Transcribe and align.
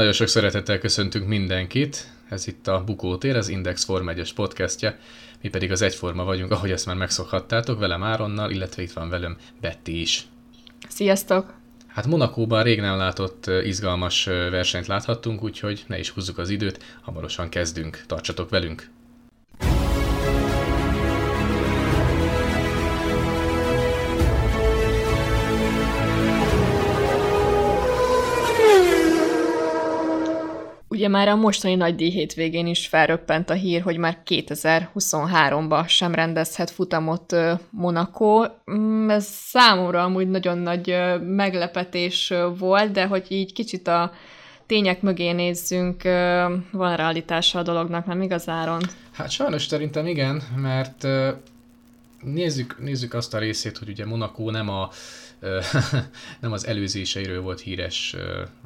Nagyon 0.00 0.14
sok 0.14 0.28
szeretettel 0.28 0.78
köszöntünk 0.78 1.26
mindenkit. 1.26 2.06
Ez 2.28 2.46
itt 2.46 2.66
a 2.66 2.84
Bukótér, 2.84 3.36
az 3.36 3.48
Index 3.48 3.84
Form 3.84 4.08
1 4.08 4.34
podcastja. 4.34 4.96
Mi 5.42 5.48
pedig 5.48 5.70
az 5.70 5.82
Egyforma 5.82 6.24
vagyunk, 6.24 6.50
ahogy 6.50 6.70
ezt 6.70 6.86
már 6.86 6.96
megszokhattátok, 6.96 7.78
velem 7.78 8.02
Áronnal, 8.02 8.50
illetve 8.50 8.82
itt 8.82 8.92
van 8.92 9.08
velem 9.08 9.36
Betty 9.60 9.88
is. 9.88 10.26
Sziasztok! 10.88 11.54
Hát 11.86 12.06
Monakóban 12.06 12.62
rég 12.62 12.80
nem 12.80 12.96
látott 12.96 13.46
izgalmas 13.46 14.24
versenyt 14.24 14.86
láthattunk, 14.86 15.42
úgyhogy 15.42 15.84
ne 15.86 15.98
is 15.98 16.10
húzzuk 16.10 16.38
az 16.38 16.48
időt, 16.48 16.98
hamarosan 17.02 17.48
kezdünk. 17.48 18.04
Tartsatok 18.06 18.50
velünk! 18.50 18.88
Ugye 31.00 31.08
már 31.08 31.28
a 31.28 31.36
mostani 31.36 31.74
nagy 31.74 31.94
díj 31.94 32.10
hétvégén 32.10 32.66
is 32.66 32.86
felröppent 32.86 33.50
a 33.50 33.54
hír, 33.54 33.82
hogy 33.82 33.96
már 33.96 34.22
2023-ban 34.26 35.88
sem 35.88 36.14
rendezhet 36.14 36.70
futamot 36.70 37.36
Monaco. 37.70 38.44
Mm, 38.72 39.10
ez 39.10 39.24
számomra 39.24 40.02
amúgy 40.02 40.28
nagyon 40.28 40.58
nagy 40.58 40.96
meglepetés 41.20 42.32
volt, 42.58 42.92
de 42.92 43.06
hogy 43.06 43.26
így 43.28 43.52
kicsit 43.52 43.88
a 43.88 44.12
tények 44.66 45.02
mögé 45.02 45.30
nézzünk, 45.30 46.02
van 46.70 46.96
realitása 46.96 47.58
a 47.58 47.62
dolognak, 47.62 48.06
nem 48.06 48.22
igazáron? 48.22 48.80
Hát 49.12 49.30
sajnos 49.30 49.66
szerintem 49.66 50.06
igen, 50.06 50.42
mert 50.56 51.06
nézzük, 52.22 52.76
nézzük 52.80 53.14
azt 53.14 53.34
a 53.34 53.38
részét, 53.38 53.78
hogy 53.78 53.88
ugye 53.88 54.06
Monaco 54.06 54.50
nem 54.50 54.68
a 54.68 54.90
nem 56.40 56.52
az 56.52 56.66
előzéseiről 56.66 57.40
volt 57.40 57.60
híres 57.60 58.16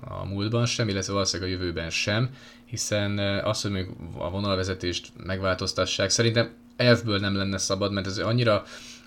a 0.00 0.24
múltban 0.24 0.66
sem, 0.66 0.88
illetve 0.88 1.12
valószínűleg 1.12 1.52
a 1.52 1.54
jövőben 1.54 1.90
sem, 1.90 2.30
hiszen 2.64 3.18
azt, 3.38 3.62
hogy 3.62 3.70
még 3.70 3.86
a 4.18 4.30
vonalvezetést 4.30 5.12
megváltoztassák, 5.24 6.10
szerintem 6.10 6.54
elfből 6.76 7.18
nem 7.18 7.36
lenne 7.36 7.58
szabad, 7.58 7.92
mert 7.92 8.06
ez 8.06 8.18
annyira 8.18 8.64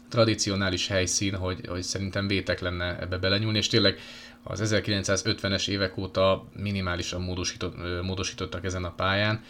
tradicionális 0.10 0.88
helyszín, 0.88 1.36
hogy, 1.36 1.68
hogy 1.68 1.84
szerintem 1.84 2.28
vétek 2.28 2.60
lenne 2.60 3.00
ebbe 3.00 3.18
belenyúlni, 3.18 3.58
és 3.58 3.68
tényleg 3.68 4.00
az 4.44 4.62
1950-es 4.64 5.68
évek 5.68 5.98
óta 5.98 6.48
minimálisan 6.56 7.22
módosított, 7.22 7.76
módosítottak 8.04 8.66
ezen 8.66 8.84
a 8.84 8.94
pályán, 8.94 9.44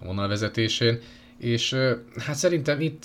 a 0.00 0.04
vonalvezetésén, 0.04 1.00
és 1.38 1.76
hát 2.16 2.34
szerintem 2.34 2.80
itt, 2.80 3.04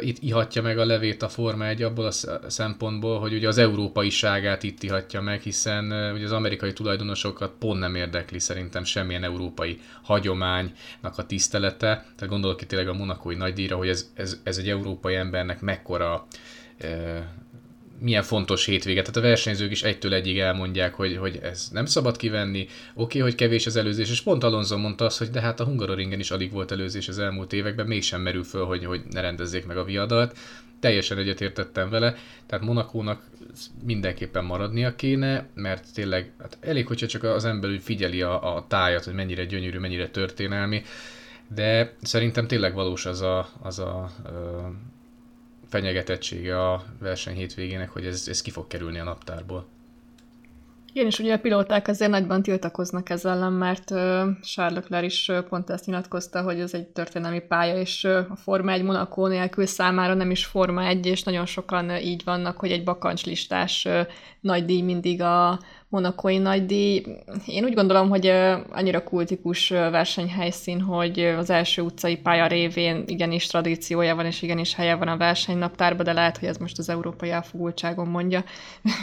itt 0.00 0.16
ihatja 0.20 0.62
meg 0.62 0.78
a 0.78 0.84
levét 0.84 1.22
a 1.22 1.28
Forma 1.28 1.66
1 1.66 1.82
abból 1.82 2.06
a 2.06 2.50
szempontból, 2.50 3.18
hogy 3.20 3.32
ugye 3.34 3.48
az 3.48 3.58
európaiságát 3.58 4.62
itt 4.62 4.82
ihatja 4.82 5.20
meg, 5.20 5.40
hiszen 5.40 6.12
ugye 6.12 6.24
az 6.24 6.32
amerikai 6.32 6.72
tulajdonosokat 6.72 7.52
pont 7.58 7.80
nem 7.80 7.94
érdekli 7.94 8.38
szerintem 8.38 8.84
semmilyen 8.84 9.24
európai 9.24 9.80
hagyománynak 10.02 11.14
a 11.16 11.26
tisztelete. 11.26 11.86
Tehát 12.16 12.28
gondolok 12.28 12.62
itt 12.62 12.68
tényleg 12.68 12.88
a 12.88 12.92
monakói 12.94 13.34
nagydíjra, 13.34 13.76
hogy 13.76 13.88
ez, 13.88 14.10
ez, 14.14 14.40
ez 14.42 14.56
egy 14.58 14.68
európai 14.68 15.14
embernek 15.14 15.60
mekkora 15.60 16.26
milyen 18.00 18.22
fontos 18.22 18.64
hétvége. 18.64 19.00
Tehát 19.00 19.16
a 19.16 19.20
versenyzők 19.20 19.70
is 19.70 19.82
egytől 19.82 20.14
egyig 20.14 20.38
elmondják, 20.38 20.94
hogy, 20.94 21.16
hogy 21.16 21.38
ez 21.42 21.68
nem 21.72 21.86
szabad 21.86 22.16
kivenni, 22.16 22.66
oké, 22.94 23.18
hogy 23.18 23.34
kevés 23.34 23.66
az 23.66 23.76
előzés, 23.76 24.10
és 24.10 24.22
pont 24.22 24.44
Alonso 24.44 24.78
mondta 24.78 25.04
azt, 25.04 25.18
hogy 25.18 25.30
de 25.30 25.40
hát 25.40 25.60
a 25.60 25.64
Hungaroringen 25.64 26.18
is 26.18 26.30
alig 26.30 26.52
volt 26.52 26.72
előzés 26.72 27.08
az 27.08 27.18
elmúlt 27.18 27.52
években, 27.52 27.86
mégsem 27.86 28.20
merül 28.20 28.44
föl, 28.44 28.64
hogy, 28.64 28.84
hogy 28.84 29.00
ne 29.10 29.20
rendezzék 29.20 29.66
meg 29.66 29.76
a 29.76 29.84
viadalt. 29.84 30.38
Teljesen 30.80 31.18
egyetértettem 31.18 31.90
vele, 31.90 32.16
tehát 32.46 32.64
Monakónak 32.64 33.22
mindenképpen 33.84 34.44
maradnia 34.44 34.94
kéne, 34.94 35.48
mert 35.54 35.84
tényleg 35.94 36.32
hát 36.38 36.58
elég, 36.60 36.86
hogyha 36.86 37.06
csak 37.06 37.22
az 37.22 37.44
ember 37.44 37.70
úgy 37.70 37.82
figyeli 37.82 38.22
a, 38.22 38.56
a 38.56 38.66
tájat, 38.68 39.04
hogy 39.04 39.14
mennyire 39.14 39.44
gyönyörű, 39.44 39.78
mennyire 39.78 40.08
történelmi, 40.08 40.82
de 41.54 41.96
szerintem 42.02 42.46
tényleg 42.46 42.74
valós 42.74 43.06
az 43.06 43.20
a, 43.20 43.48
az 43.62 43.78
a 43.78 44.10
fenyegetettsége 45.68 46.70
a 46.70 46.84
verseny 47.00 47.34
hétvégének, 47.34 47.90
hogy 47.90 48.06
ez, 48.06 48.26
ez 48.28 48.40
ki 48.40 48.50
fog 48.50 48.66
kerülni 48.66 48.98
a 48.98 49.04
naptárból. 49.04 49.66
Igen, 50.92 51.06
és 51.06 51.18
ugye 51.18 51.34
a 51.34 51.38
pilóták 51.38 51.88
azért 51.88 52.10
nagyban 52.10 52.42
tiltakoznak 52.42 53.10
ezzel 53.10 53.32
ellen, 53.32 53.52
mert 53.52 53.88
Charles 54.42 54.74
Leclerc 54.74 55.04
is 55.04 55.30
pont 55.48 55.70
ezt 55.70 55.86
nyilatkozta, 55.86 56.42
hogy 56.42 56.60
ez 56.60 56.74
egy 56.74 56.86
történelmi 56.86 57.40
pálya, 57.40 57.76
és 57.80 58.04
a 58.04 58.36
Forma 58.36 58.72
1 58.72 58.82
Monaco 58.82 59.26
nélkül 59.26 59.66
számára 59.66 60.14
nem 60.14 60.30
is 60.30 60.44
Forma 60.44 60.86
1, 60.86 61.06
és 61.06 61.22
nagyon 61.22 61.46
sokan 61.46 61.90
így 61.90 62.24
vannak, 62.24 62.58
hogy 62.58 62.70
egy 62.70 62.84
bakancslistás 62.84 63.88
nagy 64.40 64.64
díj 64.64 64.80
mindig 64.80 65.22
a, 65.22 65.60
monakói 65.88 66.38
nagydíj. 66.38 67.02
Én 67.46 67.64
úgy 67.64 67.74
gondolom, 67.74 68.08
hogy 68.08 68.26
annyira 68.70 69.04
kultikus 69.04 69.68
versenyhelyszín, 69.68 70.80
hogy 70.80 71.20
az 71.20 71.50
első 71.50 71.82
utcai 71.82 72.16
pálya 72.16 72.46
révén 72.46 73.02
igenis 73.06 73.46
tradíciója 73.46 74.14
van, 74.14 74.26
és 74.26 74.42
igenis 74.42 74.74
helye 74.74 74.94
van 74.94 75.08
a 75.08 75.16
versenynaptárban, 75.16 76.04
de 76.04 76.12
lehet, 76.12 76.38
hogy 76.38 76.48
ez 76.48 76.56
most 76.56 76.78
az 76.78 76.88
európai 76.88 77.30
elfogultságon 77.30 78.08
mondja. 78.08 78.44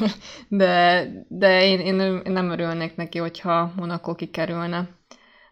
de 0.48 1.04
de 1.28 1.66
én, 1.66 1.80
én, 1.80 2.22
nem 2.24 2.50
örülnék 2.50 2.96
neki, 2.96 3.18
hogyha 3.18 3.72
Monaco 3.76 4.16
kikerülne 4.16 4.90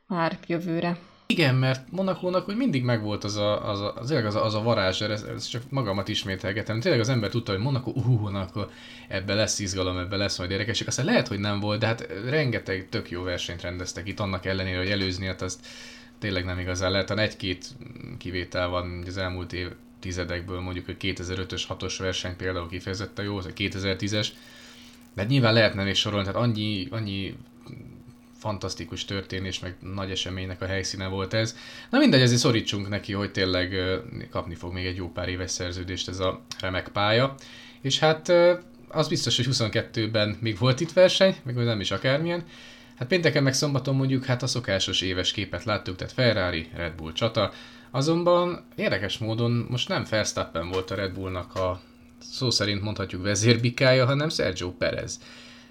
már 0.07 0.37
jövőre. 0.47 0.97
Igen, 1.33 1.55
mert 1.55 1.91
Monakónak 1.91 2.49
úgy 2.49 2.55
mindig 2.55 2.83
megvolt 2.83 3.23
az 3.23 3.35
a, 3.35 3.69
az 3.69 3.81
a, 3.81 3.93
az, 3.95 4.11
az 4.11 4.35
a, 4.35 4.45
az 4.45 4.55
a 4.55 4.61
varázs, 4.61 5.01
ez, 5.01 5.21
ez 5.21 5.45
csak 5.45 5.61
magamat 5.69 6.07
ismételgetem. 6.07 6.79
Tényleg 6.79 6.99
az 6.99 7.09
ember 7.09 7.29
tudta, 7.29 7.51
hogy 7.51 7.61
Monaco, 7.61 7.91
uh, 7.91 8.05
Monaco, 8.05 8.65
ebbe 9.07 9.33
lesz 9.33 9.59
izgalom, 9.59 9.97
ebbe 9.97 10.15
lesz 10.15 10.37
majd 10.37 10.51
érdekes. 10.51 10.81
Aztán 10.81 11.05
lehet, 11.05 11.27
hogy 11.27 11.39
nem 11.39 11.59
volt, 11.59 11.79
de 11.79 11.85
hát 11.85 12.07
rengeteg 12.29 12.87
tök 12.89 13.09
jó 13.09 13.23
versenyt 13.23 13.61
rendeztek 13.61 14.07
itt, 14.07 14.19
annak 14.19 14.45
ellenére, 14.45 14.77
hogy 14.77 14.89
előzni, 14.89 15.25
hát 15.25 15.41
azt 15.41 15.65
tényleg 16.19 16.45
nem 16.45 16.59
igazán 16.59 16.91
lehet. 16.91 17.11
egy-két 17.11 17.65
kivétel 18.17 18.67
van 18.67 19.03
az 19.07 19.17
elmúlt 19.17 19.53
év 19.53 19.67
tizedekből, 19.99 20.59
mondjuk 20.59 20.85
hogy 20.85 20.97
2005-ös, 20.99 21.61
6-os 21.69 21.95
verseny 21.97 22.35
például 22.35 22.69
kifejezetten 22.69 23.25
jó, 23.25 23.37
az 23.37 23.45
a 23.45 23.53
2010-es, 23.53 24.27
de 25.13 25.23
nyilván 25.23 25.53
lehetne 25.53 25.83
még 25.83 25.95
sorolni, 25.95 26.25
tehát 26.25 26.41
annyi, 26.41 26.87
annyi 26.91 27.35
fantasztikus 28.43 29.05
történés, 29.05 29.59
meg 29.59 29.75
nagy 29.79 30.11
eseménynek 30.11 30.61
a 30.61 30.65
helyszíne 30.65 31.07
volt 31.07 31.33
ez. 31.33 31.55
Na 31.89 31.99
mindegy, 31.99 32.21
ezért 32.21 32.39
szorítsunk 32.39 32.89
neki, 32.89 33.13
hogy 33.13 33.31
tényleg 33.31 33.75
kapni 34.29 34.55
fog 34.55 34.73
még 34.73 34.85
egy 34.85 34.95
jó 34.95 35.11
pár 35.11 35.29
éves 35.29 35.51
szerződést 35.51 36.07
ez 36.07 36.19
a 36.19 36.41
remek 36.59 36.89
pálya. 36.89 37.35
És 37.81 37.99
hát 37.99 38.31
az 38.87 39.07
biztos, 39.07 39.35
hogy 39.35 39.47
22-ben 39.51 40.37
még 40.39 40.57
volt 40.57 40.79
itt 40.79 40.93
verseny, 40.93 41.35
meg 41.43 41.55
nem 41.55 41.79
is 41.79 41.91
akármilyen. 41.91 42.43
Hát 42.97 43.07
pénteken 43.07 43.43
meg 43.43 43.53
szombaton 43.53 43.95
mondjuk 43.95 44.25
hát 44.25 44.43
a 44.43 44.47
szokásos 44.47 45.01
éves 45.01 45.31
képet 45.31 45.63
láttuk, 45.63 45.95
tehát 45.95 46.13
Ferrari, 46.13 46.69
Red 46.75 46.93
Bull 46.93 47.13
csata. 47.13 47.51
Azonban 47.91 48.65
érdekes 48.75 49.17
módon 49.17 49.65
most 49.69 49.87
nem 49.87 50.05
Verstappen 50.09 50.69
volt 50.69 50.91
a 50.91 50.95
Red 50.95 51.13
Bullnak 51.13 51.55
a 51.55 51.81
szó 52.19 52.49
szerint 52.49 52.81
mondhatjuk 52.81 53.23
vezérbikája, 53.23 54.05
hanem 54.05 54.29
Sergio 54.29 54.71
Perez. 54.71 55.19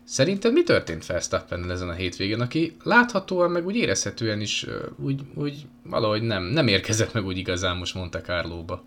Szerinted 0.05 0.53
mi 0.53 0.63
történt 0.63 1.07
Verstappen 1.07 1.71
ezen 1.71 1.89
a 1.89 1.93
hétvégén, 1.93 2.41
aki 2.41 2.77
láthatóan, 2.83 3.51
meg 3.51 3.67
úgy 3.67 3.77
érezhetően 3.77 4.41
is 4.41 4.67
úgy, 4.97 5.21
úgy 5.35 5.67
valahogy 5.83 6.23
nem, 6.23 6.43
nem 6.43 6.69
érkezett 6.69 7.13
meg 7.13 7.25
úgy 7.25 7.39
igazán 7.39 7.77
most 7.77 7.95
Monte 7.95 8.21
Carlo-ba? 8.21 8.85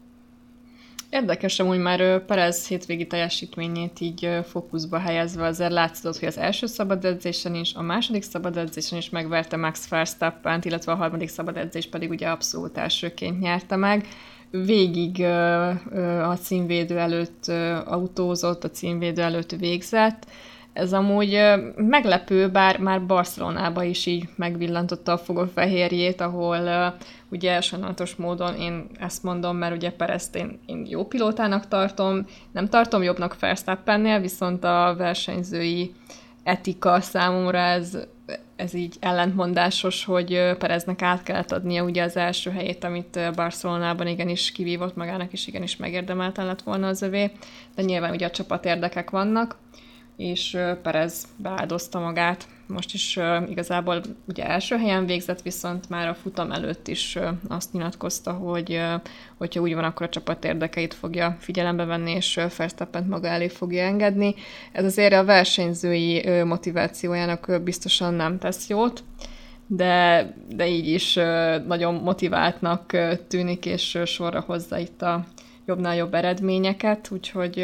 Érdekes 1.10 1.60
amúgy 1.60 1.78
már 1.78 2.26
Perez 2.26 2.68
hétvégi 2.68 3.08
teljesítményét 3.08 4.00
így 4.00 4.30
fókuszba 4.48 4.98
helyezve 5.00 5.46
azért 5.46 5.72
látszott, 5.72 6.18
hogy 6.18 6.28
az 6.28 6.38
első 6.38 6.66
szabad 6.66 7.06
edzésen 7.06 7.56
is, 7.56 7.74
a 7.74 7.82
második 7.82 8.24
szabad 8.24 8.58
edzésen 8.58 8.98
is 8.98 9.10
megverte 9.10 9.58
Max 9.58 9.88
verstappen 9.88 10.62
illetve 10.64 10.92
a 10.92 10.96
harmadik 10.96 11.30
szabad 11.30 11.58
edzés 11.58 11.88
pedig 11.88 12.10
ugye 12.10 12.28
abszolút 12.28 12.78
elsőként 12.78 13.40
nyerte 13.40 13.76
meg. 13.76 14.08
Végig 14.52 15.24
a 16.24 16.38
címvédő 16.42 16.98
előtt 16.98 17.48
autózott, 17.86 18.64
a 18.64 18.72
címvédő 18.72 19.22
előtt 19.22 19.52
végzett, 19.52 20.28
ez 20.76 20.94
amúgy 20.94 21.42
meglepő, 21.76 22.50
bár 22.50 22.80
már 22.80 23.06
Barcelonába 23.06 23.84
is 23.84 24.06
így 24.06 24.30
megvillantotta 24.36 25.12
a 25.12 25.18
fogófehérjét, 25.18 26.22
ahol 26.22 26.94
ugye 27.30 27.62
sajnálatos 27.62 28.16
módon 28.16 28.56
én 28.56 28.88
ezt 29.00 29.24
mondom, 29.24 29.58
mert 29.58 29.76
ugye 29.76 29.92
Perezt 29.92 30.36
én, 30.36 30.60
én 30.66 30.86
jó 30.90 31.06
pilótának 31.06 31.68
tartom, 31.68 32.26
nem 32.52 32.70
tartom 32.70 33.04
jobbnak 33.04 33.40
Verstappennél, 33.40 34.20
viszont 34.20 34.64
a 34.64 34.96
versenyzői 34.98 35.94
etika 36.44 37.02
számomra 37.02 37.58
ez, 37.58 37.98
ez 38.56 38.74
így 38.74 38.96
ellentmondásos, 39.00 40.06
hogy 40.06 40.56
Pereznek 40.58 41.02
át 41.02 41.24
kellett 41.24 41.52
adnia 41.52 41.84
ugye 41.84 42.04
az 42.04 42.18
első 42.18 42.52
helyét, 42.52 42.84
amit 42.84 43.20
Barcelonában 43.36 44.08
igenis 44.08 44.52
kivívott 44.52 44.96
magának, 44.96 45.32
és 45.32 45.48
igenis 45.48 45.76
megérdemelten 45.76 46.46
lett 46.46 46.62
volna 46.62 46.88
az 46.88 47.02
övé, 47.02 47.32
de 47.76 47.82
nyilván 47.82 48.12
ugye 48.14 48.26
a 48.26 48.32
csapat 48.32 48.66
érdekek 48.66 49.10
vannak 49.10 49.58
és 50.18 50.58
Perez 50.82 51.26
beáldozta 51.38 52.00
magát. 52.00 52.48
Most 52.68 52.94
is 52.94 53.20
igazából 53.48 54.02
ugye 54.28 54.46
első 54.46 54.76
helyen 54.76 55.06
végzett, 55.06 55.42
viszont 55.42 55.90
már 55.90 56.08
a 56.08 56.14
futam 56.14 56.52
előtt 56.52 56.88
is 56.88 57.18
azt 57.48 57.74
nyilatkozta, 57.74 58.32
hogy 58.32 58.82
hogyha 59.38 59.62
úgy 59.62 59.74
van, 59.74 59.84
akkor 59.84 60.06
a 60.06 60.10
csapat 60.10 60.46
érdekeit 60.46 60.94
fogja 60.94 61.36
figyelembe 61.40 61.86
venni, 61.86 62.12
és 62.12 62.40
Verstappent 62.58 63.10
maga 63.10 63.28
elé 63.28 63.48
fogja 63.48 63.84
engedni. 63.84 64.36
Ez 64.72 64.86
azért 64.86 65.14
a 65.14 65.26
versenyzői 65.26 66.44
motivációjának 66.44 67.62
biztosan 67.64 68.14
nem 68.14 68.38
tesz 68.40 68.70
jót. 68.70 69.04
de, 69.68 70.34
de 70.56 70.68
így 70.68 70.88
is 70.88 71.14
nagyon 71.68 71.94
motiváltnak 71.94 72.98
tűnik, 73.28 73.66
és 73.66 74.00
sorra 74.06 74.40
hozza 74.40 74.78
itt 74.78 75.02
a 75.02 75.26
jobbnál 75.66 75.96
jobb 75.96 76.14
eredményeket, 76.14 77.12
úgyhogy 77.12 77.58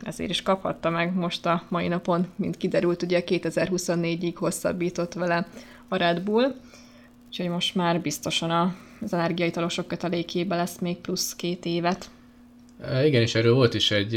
ezért 0.00 0.30
is 0.30 0.42
kaphatta 0.42 0.90
meg 0.90 1.14
most 1.14 1.46
a 1.46 1.62
mai 1.68 1.88
napon, 1.88 2.26
mint 2.36 2.56
kiderült, 2.56 3.02
ugye 3.02 3.22
2024-ig 3.26 4.32
hosszabbított 4.34 5.12
vele 5.12 5.46
a 5.88 5.96
Red 5.96 6.20
Bull, 6.20 6.54
úgyhogy 7.26 7.48
most 7.48 7.74
már 7.74 8.00
biztosan 8.00 8.76
az 9.00 9.12
energiaitalosok 9.12 9.86
kötelékébe 9.86 10.56
lesz 10.56 10.78
még 10.78 10.96
plusz 10.96 11.34
két 11.36 11.64
évet. 11.64 12.10
Igen, 13.04 13.22
és 13.22 13.34
erről 13.34 13.54
volt 13.54 13.74
is 13.74 13.90
egy, 13.90 14.16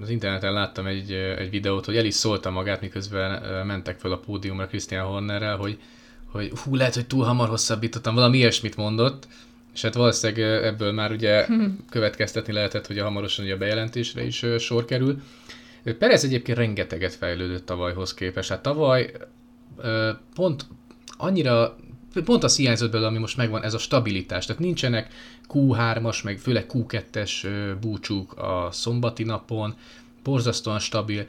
az 0.00 0.10
interneten 0.10 0.52
láttam 0.52 0.86
egy, 0.86 1.12
egy 1.12 1.50
videót, 1.50 1.84
hogy 1.84 1.96
el 1.96 2.04
is 2.04 2.14
szólta 2.14 2.50
magát, 2.50 2.80
miközben 2.80 3.42
mentek 3.66 3.98
fel 3.98 4.12
a 4.12 4.18
pódiumra 4.18 4.66
Christian 4.66 5.06
Hornerrel, 5.06 5.56
hogy, 5.56 5.78
hogy 6.32 6.52
hú, 6.64 6.74
lehet, 6.74 6.94
hogy 6.94 7.06
túl 7.06 7.24
hamar 7.24 7.48
hosszabbítottam, 7.48 8.14
valami 8.14 8.36
ilyesmit 8.36 8.76
mondott, 8.76 9.28
és 9.78 9.84
hát 9.84 9.94
valószínűleg 9.94 10.64
ebből 10.64 10.92
már 10.92 11.12
ugye 11.12 11.46
következtetni 11.90 12.52
lehetett, 12.52 12.86
hogy 12.86 12.98
a 12.98 13.04
hamarosan 13.04 13.44
ugye 13.44 13.54
a 13.54 13.58
bejelentésre 13.58 14.24
is 14.24 14.44
sor 14.58 14.84
kerül. 14.84 15.22
Perez 15.98 16.24
egyébként 16.24 16.58
rengeteget 16.58 17.14
fejlődött 17.14 17.66
tavalyhoz 17.66 18.14
képest. 18.14 18.48
Hát 18.48 18.62
tavaly 18.62 19.12
pont 20.34 20.66
annyira 21.16 21.76
pont 22.24 22.44
az 22.44 22.56
hiányzott 22.56 22.90
belőle, 22.90 23.08
ami 23.08 23.18
most 23.18 23.36
megvan, 23.36 23.62
ez 23.62 23.74
a 23.74 23.78
stabilitás. 23.78 24.46
Tehát 24.46 24.62
nincsenek 24.62 25.12
Q3-as, 25.48 26.24
meg 26.24 26.38
főleg 26.38 26.66
Q2-es 26.72 27.46
búcsúk 27.80 28.38
a 28.38 28.68
szombati 28.72 29.24
napon, 29.24 29.74
borzasztóan 30.22 30.78
stabil. 30.78 31.26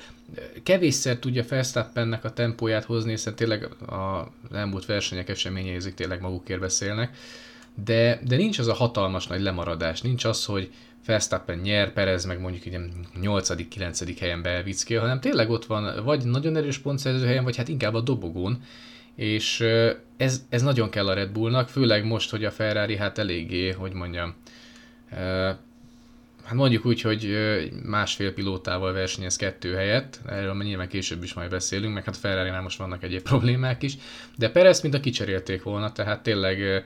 Kevésszer 0.63 1.17
tudja 1.17 1.43
Verstappennek 1.49 2.23
a 2.23 2.33
tempóját 2.33 2.83
hozni, 2.83 3.09
hiszen 3.09 3.35
tényleg 3.35 3.67
az 3.85 4.55
elmúlt 4.55 4.85
versenyek 4.85 5.29
eseményei 5.29 5.93
tényleg 5.95 6.21
magukért 6.21 6.59
beszélnek, 6.59 7.17
de, 7.83 8.19
de 8.27 8.35
nincs 8.35 8.59
az 8.59 8.67
a 8.67 8.73
hatalmas 8.73 9.27
nagy 9.27 9.41
lemaradás, 9.41 10.01
nincs 10.01 10.25
az, 10.25 10.45
hogy 10.45 10.71
Verstappen 11.05 11.57
nyer, 11.57 11.93
Perez 11.93 12.25
meg 12.25 12.39
mondjuk 12.39 12.65
így 12.65 12.77
8.-9. 13.21 14.15
helyen 14.19 14.41
beelvickél, 14.41 14.99
hanem 14.99 15.19
tényleg 15.19 15.49
ott 15.49 15.65
van 15.65 16.03
vagy 16.03 16.25
nagyon 16.25 16.55
erős 16.55 16.77
pontszerző 16.77 17.25
helyen, 17.25 17.43
vagy 17.43 17.55
hát 17.55 17.67
inkább 17.67 17.93
a 17.93 18.01
dobogón, 18.01 18.63
és 19.15 19.65
ez, 20.17 20.43
ez 20.49 20.61
nagyon 20.61 20.89
kell 20.89 21.07
a 21.07 21.13
Red 21.13 21.29
Bullnak, 21.29 21.69
főleg 21.69 22.05
most, 22.05 22.29
hogy 22.29 22.45
a 22.45 22.51
Ferrari 22.51 22.97
hát 22.97 23.17
eléggé, 23.17 23.71
hogy 23.71 23.93
mondjam, 23.93 24.35
hát 26.43 26.53
mondjuk 26.53 26.85
úgy, 26.85 27.01
hogy 27.01 27.37
másfél 27.83 28.33
pilótával 28.33 28.93
versenyez 28.93 29.35
kettő 29.35 29.73
helyett, 29.73 30.19
erről 30.25 30.63
nyilván 30.63 30.87
később 30.87 31.23
is 31.23 31.33
majd 31.33 31.49
beszélünk, 31.49 31.93
meg 31.93 32.03
hát 32.03 32.17
ferrari 32.17 32.49
most 32.63 32.77
vannak 32.77 33.03
egyéb 33.03 33.21
problémák 33.21 33.83
is, 33.83 33.97
de 34.37 34.49
Perez 34.49 34.81
mint 34.81 34.93
a 34.93 34.99
kicserélték 34.99 35.63
volna, 35.63 35.91
tehát 35.91 36.23
tényleg 36.23 36.85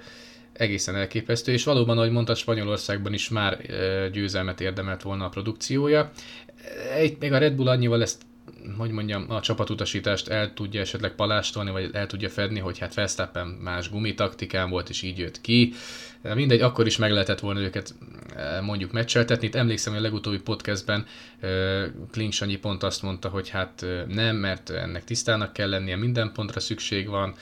egészen 0.53 0.95
elképesztő, 0.95 1.51
és 1.51 1.63
valóban, 1.63 1.97
ahogy 1.97 2.11
mondta, 2.11 2.35
Spanyolországban 2.35 3.13
is 3.13 3.29
már 3.29 3.61
győzelmet 4.11 4.61
érdemelt 4.61 5.01
volna 5.01 5.25
a 5.25 5.29
produkciója. 5.29 6.11
Egy, 6.93 7.17
még 7.19 7.33
a 7.33 7.37
Red 7.37 7.53
Bull 7.53 7.67
annyival 7.67 8.01
ezt 8.01 8.21
hogy 8.77 8.91
mondjam, 8.91 9.25
a 9.29 9.41
csapatutasítást 9.41 10.27
el 10.27 10.53
tudja 10.53 10.81
esetleg 10.81 11.11
palástolni, 11.11 11.71
vagy 11.71 11.89
el 11.93 12.07
tudja 12.07 12.29
fedni, 12.29 12.59
hogy 12.59 12.77
hát 12.77 12.93
Verstappen 12.93 13.47
más 13.47 13.89
gumitaktikán 13.89 14.69
volt, 14.69 14.89
és 14.89 15.01
így 15.01 15.17
jött 15.17 15.41
ki. 15.41 15.73
Mindegy, 16.33 16.61
akkor 16.61 16.85
is 16.85 16.97
meg 16.97 17.11
lehetett 17.11 17.39
volna 17.39 17.59
őket 17.59 17.95
mondjuk 18.61 18.91
meccseltetni. 18.91 19.47
Itt 19.47 19.55
emlékszem, 19.55 19.93
hogy 19.93 20.01
a 20.01 20.05
legutóbbi 20.05 20.39
podcastben 20.39 21.05
Klink 22.11 22.59
pont 22.61 22.83
azt 22.83 23.01
mondta, 23.01 23.29
hogy 23.29 23.49
hát 23.49 23.85
nem, 24.07 24.35
mert 24.35 24.69
ennek 24.69 25.03
tisztának 25.03 25.53
kell 25.53 25.69
lennie, 25.69 25.95
minden 25.95 26.31
pontra 26.33 26.59
szükség 26.59 27.07
van, 27.07 27.35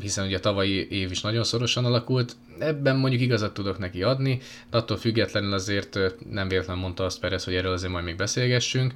hiszen 0.00 0.26
ugye 0.26 0.36
a 0.36 0.40
tavalyi 0.40 0.86
év 0.90 1.10
is 1.10 1.20
nagyon 1.20 1.44
szorosan 1.44 1.84
alakult. 1.84 2.36
Ebben 2.58 2.96
mondjuk 2.96 3.22
igazat 3.22 3.54
tudok 3.54 3.78
neki 3.78 4.02
adni, 4.02 4.40
de 4.70 4.76
attól 4.76 4.96
függetlenül 4.96 5.52
azért 5.52 5.98
nem 6.30 6.48
véletlen 6.48 6.78
mondta 6.78 7.04
azt 7.04 7.20
Perez, 7.20 7.44
hogy 7.44 7.54
erről 7.54 7.72
azért 7.72 7.92
majd 7.92 8.04
még 8.04 8.16
beszélgessünk 8.16 8.94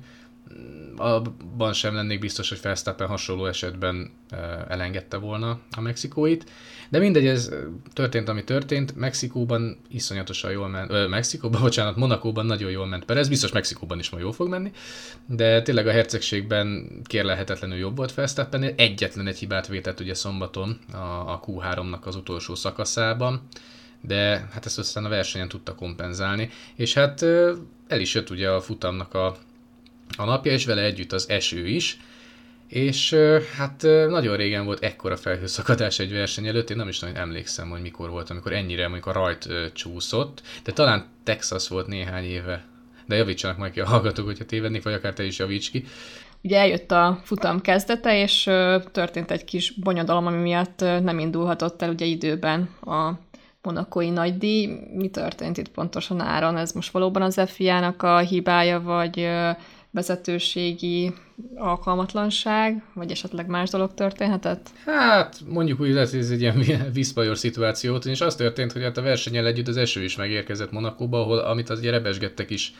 abban 0.96 1.72
sem 1.72 1.94
lennék 1.94 2.18
biztos, 2.18 2.48
hogy 2.48 2.60
Verstappen 2.62 3.06
hasonló 3.06 3.46
esetben 3.46 4.10
elengedte 4.68 5.16
volna 5.16 5.60
a 5.76 5.80
mexikóit. 5.80 6.50
De 6.88 6.98
mindegy, 6.98 7.26
ez 7.26 7.50
történt, 7.92 8.28
ami 8.28 8.44
történt. 8.44 8.96
Mexikóban 8.96 9.80
iszonyatosan 9.88 10.50
jól 10.50 10.68
ment, 10.68 10.90
ö, 10.90 11.06
Mexikóban, 11.06 11.60
bocsánat, 11.68 11.96
Monakóban 11.96 12.46
nagyon 12.46 12.70
jól 12.70 12.86
ment 12.86 13.10
ez 13.10 13.28
biztos 13.28 13.52
Mexikóban 13.52 13.98
is 13.98 14.10
majd 14.10 14.22
jól 14.22 14.32
fog 14.32 14.48
menni, 14.48 14.72
de 15.26 15.62
tényleg 15.62 15.86
a 15.86 15.90
hercegségben 15.90 16.90
kérlelhetetlenül 17.04 17.78
jobb 17.78 17.96
volt 17.96 18.14
Verstappen, 18.14 18.62
egyetlen 18.62 19.26
egy 19.26 19.38
hibát 19.38 19.66
vétett 19.66 20.00
ugye 20.00 20.14
szombaton 20.14 20.78
a, 20.92 20.96
a 21.32 21.40
Q3-nak 21.46 22.00
az 22.00 22.16
utolsó 22.16 22.54
szakaszában, 22.54 23.42
de 24.00 24.48
hát 24.52 24.66
ezt 24.66 24.78
aztán 24.78 25.04
a 25.04 25.08
versenyen 25.08 25.48
tudta 25.48 25.74
kompenzálni, 25.74 26.50
és 26.74 26.94
hát 26.94 27.22
el 27.88 28.00
is 28.00 28.14
jött 28.14 28.30
ugye 28.30 28.50
a 28.50 28.60
futamnak 28.60 29.14
a 29.14 29.36
a 30.18 30.24
napja, 30.24 30.52
és 30.52 30.64
vele 30.64 30.82
együtt 30.82 31.12
az 31.12 31.28
eső 31.28 31.66
is, 31.66 31.96
és 32.68 33.16
hát 33.56 33.82
nagyon 34.08 34.36
régen 34.36 34.64
volt 34.64 34.82
ekkora 34.82 35.16
felhőszakadás 35.16 35.98
egy 35.98 36.12
verseny 36.12 36.46
előtt, 36.46 36.70
én 36.70 36.76
nem 36.76 36.88
is 36.88 36.98
nagyon 36.98 37.16
emlékszem, 37.16 37.70
hogy 37.70 37.80
mikor 37.80 38.10
volt, 38.10 38.30
amikor 38.30 38.52
ennyire 38.52 38.82
mondjuk 38.82 39.06
a 39.06 39.12
rajt 39.12 39.48
csúszott, 39.72 40.42
de 40.64 40.72
talán 40.72 41.06
Texas 41.24 41.68
volt 41.68 41.86
néhány 41.86 42.24
éve, 42.24 42.64
de 43.06 43.16
javítsanak 43.16 43.58
majd 43.58 43.72
ki 43.72 43.80
a 43.80 43.86
hallgatók, 43.86 44.26
hogyha 44.26 44.44
tévednék, 44.44 44.82
vagy 44.82 44.92
akár 44.92 45.12
te 45.12 45.24
is 45.24 45.38
javíts 45.38 45.70
ki. 45.70 45.84
Ugye 46.42 46.58
eljött 46.58 46.90
a 46.90 47.20
futam 47.24 47.60
kezdete, 47.60 48.20
és 48.20 48.42
történt 48.92 49.30
egy 49.30 49.44
kis 49.44 49.70
bonyodalom, 49.70 50.26
ami 50.26 50.42
miatt 50.42 50.80
nem 50.80 51.18
indulhatott 51.18 51.82
el 51.82 51.90
ugye 51.90 52.04
időben 52.04 52.68
a 52.80 53.10
monakói 53.62 54.10
nagydíj. 54.10 54.68
Mi 54.94 55.08
történt 55.08 55.56
itt 55.56 55.68
pontosan 55.68 56.20
áron? 56.20 56.56
Ez 56.56 56.72
most 56.72 56.90
valóban 56.90 57.22
az 57.22 57.40
FIA-nak 57.46 58.02
a 58.02 58.18
hibája, 58.18 58.80
vagy 58.80 59.28
vezetőségi 59.90 61.12
alkalmatlanság, 61.54 62.82
vagy 62.94 63.10
esetleg 63.10 63.46
más 63.46 63.70
dolog 63.70 63.94
történhetett? 63.94 64.70
Hát, 64.84 65.40
mondjuk 65.48 65.80
úgy 65.80 65.90
lesz, 65.90 66.12
ez 66.12 66.30
egy 66.30 66.40
ilyen 66.40 66.64
viszpajor 66.92 67.38
szituáció, 67.38 67.96
és 67.96 68.20
az 68.20 68.34
történt, 68.34 68.72
hogy 68.72 68.82
hát 68.82 68.96
a 68.96 69.02
versenyel 69.02 69.46
együtt 69.46 69.68
az 69.68 69.76
eső 69.76 70.02
is 70.02 70.16
megérkezett 70.16 70.72
Monakóba, 70.72 71.20
ahol, 71.20 71.38
amit 71.38 71.70
az 71.70 71.78
ugye 71.78 71.90
rebesgettek 71.90 72.50
is 72.50 72.74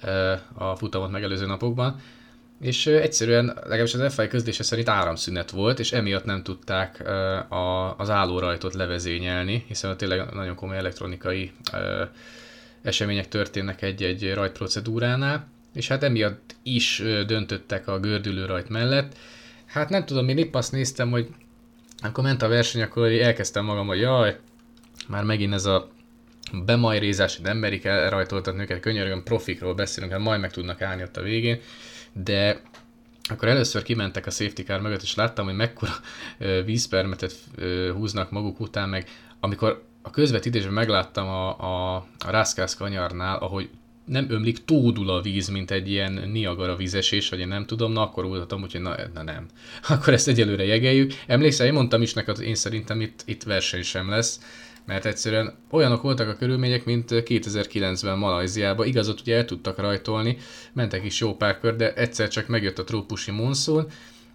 eh, 0.00 0.38
a 0.54 0.76
futamot 0.76 1.10
megelőző 1.10 1.46
napokban, 1.46 2.00
és 2.60 2.86
eh, 2.86 3.02
egyszerűen, 3.02 3.46
legalábbis 3.46 3.94
az 3.94 4.14
FI 4.14 4.28
közlése 4.28 4.62
szerint 4.62 4.88
áramszünet 4.88 5.50
volt, 5.50 5.78
és 5.78 5.92
emiatt 5.92 6.24
nem 6.24 6.42
tudták 6.42 7.00
eh, 7.00 8.00
az 8.00 8.10
állórajtot 8.10 8.74
levezényelni, 8.74 9.64
hiszen 9.68 9.96
tényleg 9.96 10.32
nagyon 10.32 10.54
komoly 10.54 10.76
elektronikai 10.76 11.52
események 12.82 13.28
történnek 13.28 13.82
egy-egy 13.82 14.34
rajtprocedúránál, 14.34 15.46
és 15.74 15.88
hát 15.88 16.02
emiatt 16.02 16.56
is 16.62 17.02
döntöttek 17.26 17.88
a 17.88 18.00
gördülő 18.00 18.46
rajt 18.46 18.68
mellett. 18.68 19.16
Hát 19.66 19.88
nem 19.88 20.04
tudom, 20.04 20.28
én 20.28 20.38
épp 20.38 20.54
azt 20.54 20.72
néztem, 20.72 21.10
hogy 21.10 21.28
akkor 22.02 22.24
ment 22.24 22.42
a 22.42 22.48
verseny, 22.48 22.82
akkor 22.82 23.12
elkezdtem 23.12 23.64
magam, 23.64 23.86
hogy 23.86 24.00
jaj, 24.00 24.38
már 25.08 25.24
megint 25.24 25.52
ez 25.52 25.64
a 25.64 25.90
bemajrézás, 26.64 27.36
hogy 27.36 27.44
nem 27.44 27.56
merik 27.56 27.84
elrajtoltatni 27.84 28.62
őket, 28.62 28.80
könyörgöm, 28.80 29.22
profikról 29.22 29.74
beszélünk, 29.74 30.12
hát 30.12 30.20
majd 30.20 30.40
meg 30.40 30.50
tudnak 30.50 30.82
állni 30.82 31.02
ott 31.02 31.16
a 31.16 31.22
végén, 31.22 31.60
de 32.12 32.60
akkor 33.30 33.48
először 33.48 33.82
kimentek 33.82 34.26
a 34.26 34.30
safety 34.30 34.62
car 34.62 34.80
mögött, 34.80 35.02
és 35.02 35.14
láttam, 35.14 35.44
hogy 35.44 35.54
mekkora 35.54 35.92
vízpermetet 36.64 37.34
húznak 37.92 38.30
maguk 38.30 38.60
után, 38.60 38.88
meg 38.88 39.08
amikor 39.40 39.84
a 40.02 40.10
közvetítésben 40.10 40.72
megláttam 40.72 41.28
a, 41.28 41.58
a, 41.60 41.96
a 42.18 42.30
Rászkász 42.30 42.74
kanyarnál, 42.74 43.36
ahogy 43.36 43.70
nem 44.04 44.26
ömlik, 44.28 44.64
tódul 44.64 45.10
a 45.10 45.20
víz, 45.20 45.48
mint 45.48 45.70
egy 45.70 45.90
ilyen 45.90 46.12
Niagara 46.32 46.76
vízesés, 46.76 47.28
vagy 47.28 47.38
én 47.38 47.48
nem 47.48 47.66
tudom, 47.66 47.92
na 47.92 48.02
akkor 48.02 48.26
voltam, 48.26 48.62
úgyhogy 48.62 48.80
na, 48.80 48.96
na 49.14 49.22
nem. 49.22 49.46
Akkor 49.88 50.12
ezt 50.12 50.28
egyelőre 50.28 50.64
jegeljük. 50.64 51.12
Emlékszel, 51.26 51.66
én 51.66 51.72
mondtam 51.72 52.02
is 52.02 52.12
neked, 52.12 52.40
én 52.40 52.54
szerintem 52.54 53.00
itt, 53.00 53.22
itt 53.26 53.42
verseny 53.42 53.82
sem 53.82 54.08
lesz, 54.08 54.40
mert 54.86 55.04
egyszerűen 55.04 55.54
olyanok 55.70 56.02
voltak 56.02 56.28
a 56.28 56.36
körülmények, 56.36 56.84
mint 56.84 57.08
2009-ben 57.10 58.18
Malajziában. 58.18 58.86
Igazat 58.86 59.20
ugye 59.20 59.36
el 59.36 59.44
tudtak 59.44 59.78
rajtolni, 59.78 60.36
mentek 60.72 61.04
is 61.04 61.20
jó 61.20 61.36
pár 61.36 61.60
kör, 61.60 61.76
de 61.76 61.94
egyszer 61.94 62.28
csak 62.28 62.46
megjött 62.46 62.78
a 62.78 62.84
trópusi 62.84 63.30
monszun, 63.30 63.86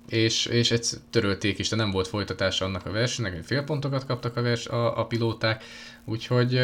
és, 0.10 0.46
és 0.46 0.72
egyszer 0.72 1.00
törölték 1.10 1.60
is, 1.60 1.70
de 1.70 1.76
nem 1.76 1.92
volt 1.92 2.08
folytatása 2.08 2.66
annak 2.66 2.86
a 2.86 2.92
versenynek, 2.92 3.34
hogy 3.34 3.46
félpontokat 3.46 4.06
kaptak 4.06 4.38
a, 4.38 4.42
vers, 4.42 4.68
a, 4.68 5.00
a 5.00 5.06
pilóták, 5.06 5.64
úgyhogy 6.06 6.60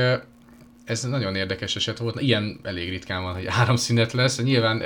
ez 0.85 1.03
nagyon 1.03 1.35
érdekes 1.35 1.75
eset 1.75 1.97
volt. 1.97 2.21
Ilyen 2.21 2.59
elég 2.63 2.89
ritkán 2.89 3.23
van, 3.23 3.33
hogy 3.33 3.45
áramszünet 3.47 4.11
lesz. 4.11 4.41
Nyilván 4.41 4.77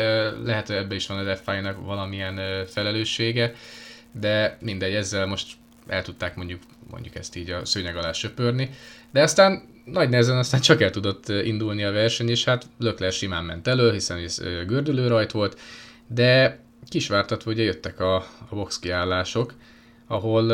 lehet, 0.44 0.68
hogy 0.68 0.76
ebbe 0.76 0.96
is 0.96 1.08
van 1.08 1.18
a 1.18 1.24
DeFi-nak 1.24 1.86
valamilyen 1.86 2.66
felelőssége, 2.66 3.54
de 4.12 4.58
mindegy, 4.62 4.94
ezzel 4.94 5.26
most 5.26 5.54
el 5.88 6.02
tudták 6.02 6.36
mondjuk, 6.36 6.62
mondjuk 6.90 7.16
ezt 7.16 7.36
így 7.36 7.50
a 7.52 7.66
szőnyeg 7.66 7.96
alá 7.96 8.12
söpörni. 8.12 8.70
De 9.12 9.22
aztán 9.22 9.62
nagy 9.86 10.10
nehezen 10.10 10.38
aztán 10.38 10.62
csak 10.62 10.82
el 10.82 10.90
tudott 10.90 11.30
indulni 11.30 11.84
a 11.84 11.92
verseny, 11.92 12.30
és 12.30 12.44
hát 12.44 12.66
Lökler 12.80 13.12
simán 13.12 13.44
ment 13.44 13.68
elő, 13.68 13.92
hiszen 13.92 14.18
ez 14.18 14.42
gördülő 14.66 15.08
rajt 15.08 15.32
volt, 15.32 15.60
de 16.08 16.60
kisvártatva 16.90 17.52
ugye 17.52 17.64
jöttek 17.64 18.00
a, 18.00 18.16
a 18.50 18.56
box 18.56 18.80
kiállások, 18.80 19.54
ahol 20.08 20.48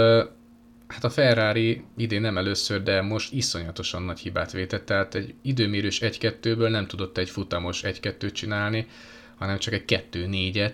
hát 0.93 1.03
a 1.03 1.09
Ferrari 1.09 1.83
idén 1.97 2.21
nem 2.21 2.37
először, 2.37 2.83
de 2.83 3.01
most 3.01 3.33
iszonyatosan 3.33 4.03
nagy 4.03 4.19
hibát 4.19 4.51
vétett, 4.51 4.85
tehát 4.85 5.15
egy 5.15 5.33
időmérős 5.41 5.99
1-2-ből 6.01 6.69
nem 6.69 6.87
tudott 6.87 7.17
egy 7.17 7.29
futamos 7.29 7.81
1-2-t 7.85 8.33
csinálni, 8.33 8.87
hanem 9.37 9.57
csak 9.57 9.73
egy 9.73 10.03
2-4-et. 10.11 10.73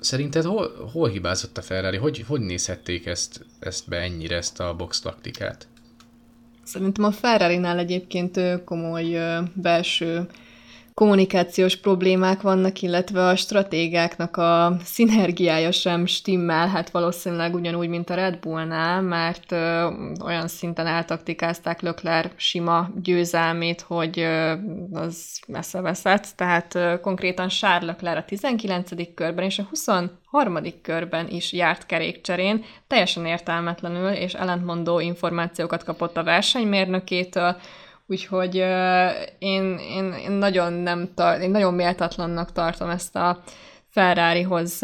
Szerinted 0.00 0.44
hol, 0.44 0.90
hol 0.92 1.08
hibázott 1.08 1.58
a 1.58 1.62
Ferrari? 1.62 1.96
Hogy, 1.96 2.24
hogy 2.26 2.40
nézhették 2.40 3.06
ezt, 3.06 3.44
ezt 3.58 3.88
be 3.88 3.96
ennyire, 3.96 4.36
ezt 4.36 4.60
a 4.60 4.74
box 4.74 5.00
taktikát? 5.00 5.66
Szerintem 6.62 7.04
a 7.04 7.10
Ferrari-nál 7.10 7.78
egyébként 7.78 8.40
komoly 8.64 9.18
belső 9.54 10.26
kommunikációs 10.98 11.76
problémák 11.76 12.40
vannak, 12.40 12.82
illetve 12.82 13.26
a 13.26 13.36
stratégáknak 13.36 14.36
a 14.36 14.76
szinergiája 14.84 15.72
sem 15.72 16.06
stimmel, 16.06 16.68
hát 16.68 16.90
valószínűleg 16.90 17.54
ugyanúgy, 17.54 17.88
mint 17.88 18.10
a 18.10 18.14
Red 18.14 18.38
Bullnál, 18.38 19.02
mert 19.02 19.52
ö, 19.52 19.90
olyan 20.24 20.48
szinten 20.48 20.86
eltaktikázták 20.86 21.80
Lökler 21.80 22.30
sima 22.36 22.90
győzelmét, 23.02 23.80
hogy 23.80 24.18
ö, 24.20 24.52
az 24.92 25.40
messze 25.46 25.80
veszett, 25.80 26.26
tehát 26.36 26.74
ö, 26.74 27.00
konkrétan 27.00 27.48
Charles 27.48 27.88
Leclerc 27.88 28.18
a 28.18 28.24
19. 28.24 29.14
körben 29.14 29.44
és 29.44 29.58
a 29.58 29.66
23. 29.68 30.58
körben 30.82 31.28
is 31.28 31.52
járt 31.52 31.86
kerékcserén, 31.86 32.64
teljesen 32.86 33.26
értelmetlenül 33.26 34.08
és 34.08 34.34
ellentmondó 34.34 35.00
információkat 35.00 35.84
kapott 35.84 36.16
a 36.16 36.24
versenymérnökétől, 36.24 37.56
Úgyhogy 38.10 38.54
én, 39.38 39.78
én, 39.78 40.12
én, 40.12 40.30
nagyon 40.30 40.72
nem 40.72 41.08
tar- 41.14 41.42
én 41.42 41.50
nagyon 41.50 41.74
méltatlannak 41.74 42.52
tartom 42.52 42.90
ezt 42.90 43.16
a 43.16 43.42
Ferrarihoz, 43.90 44.78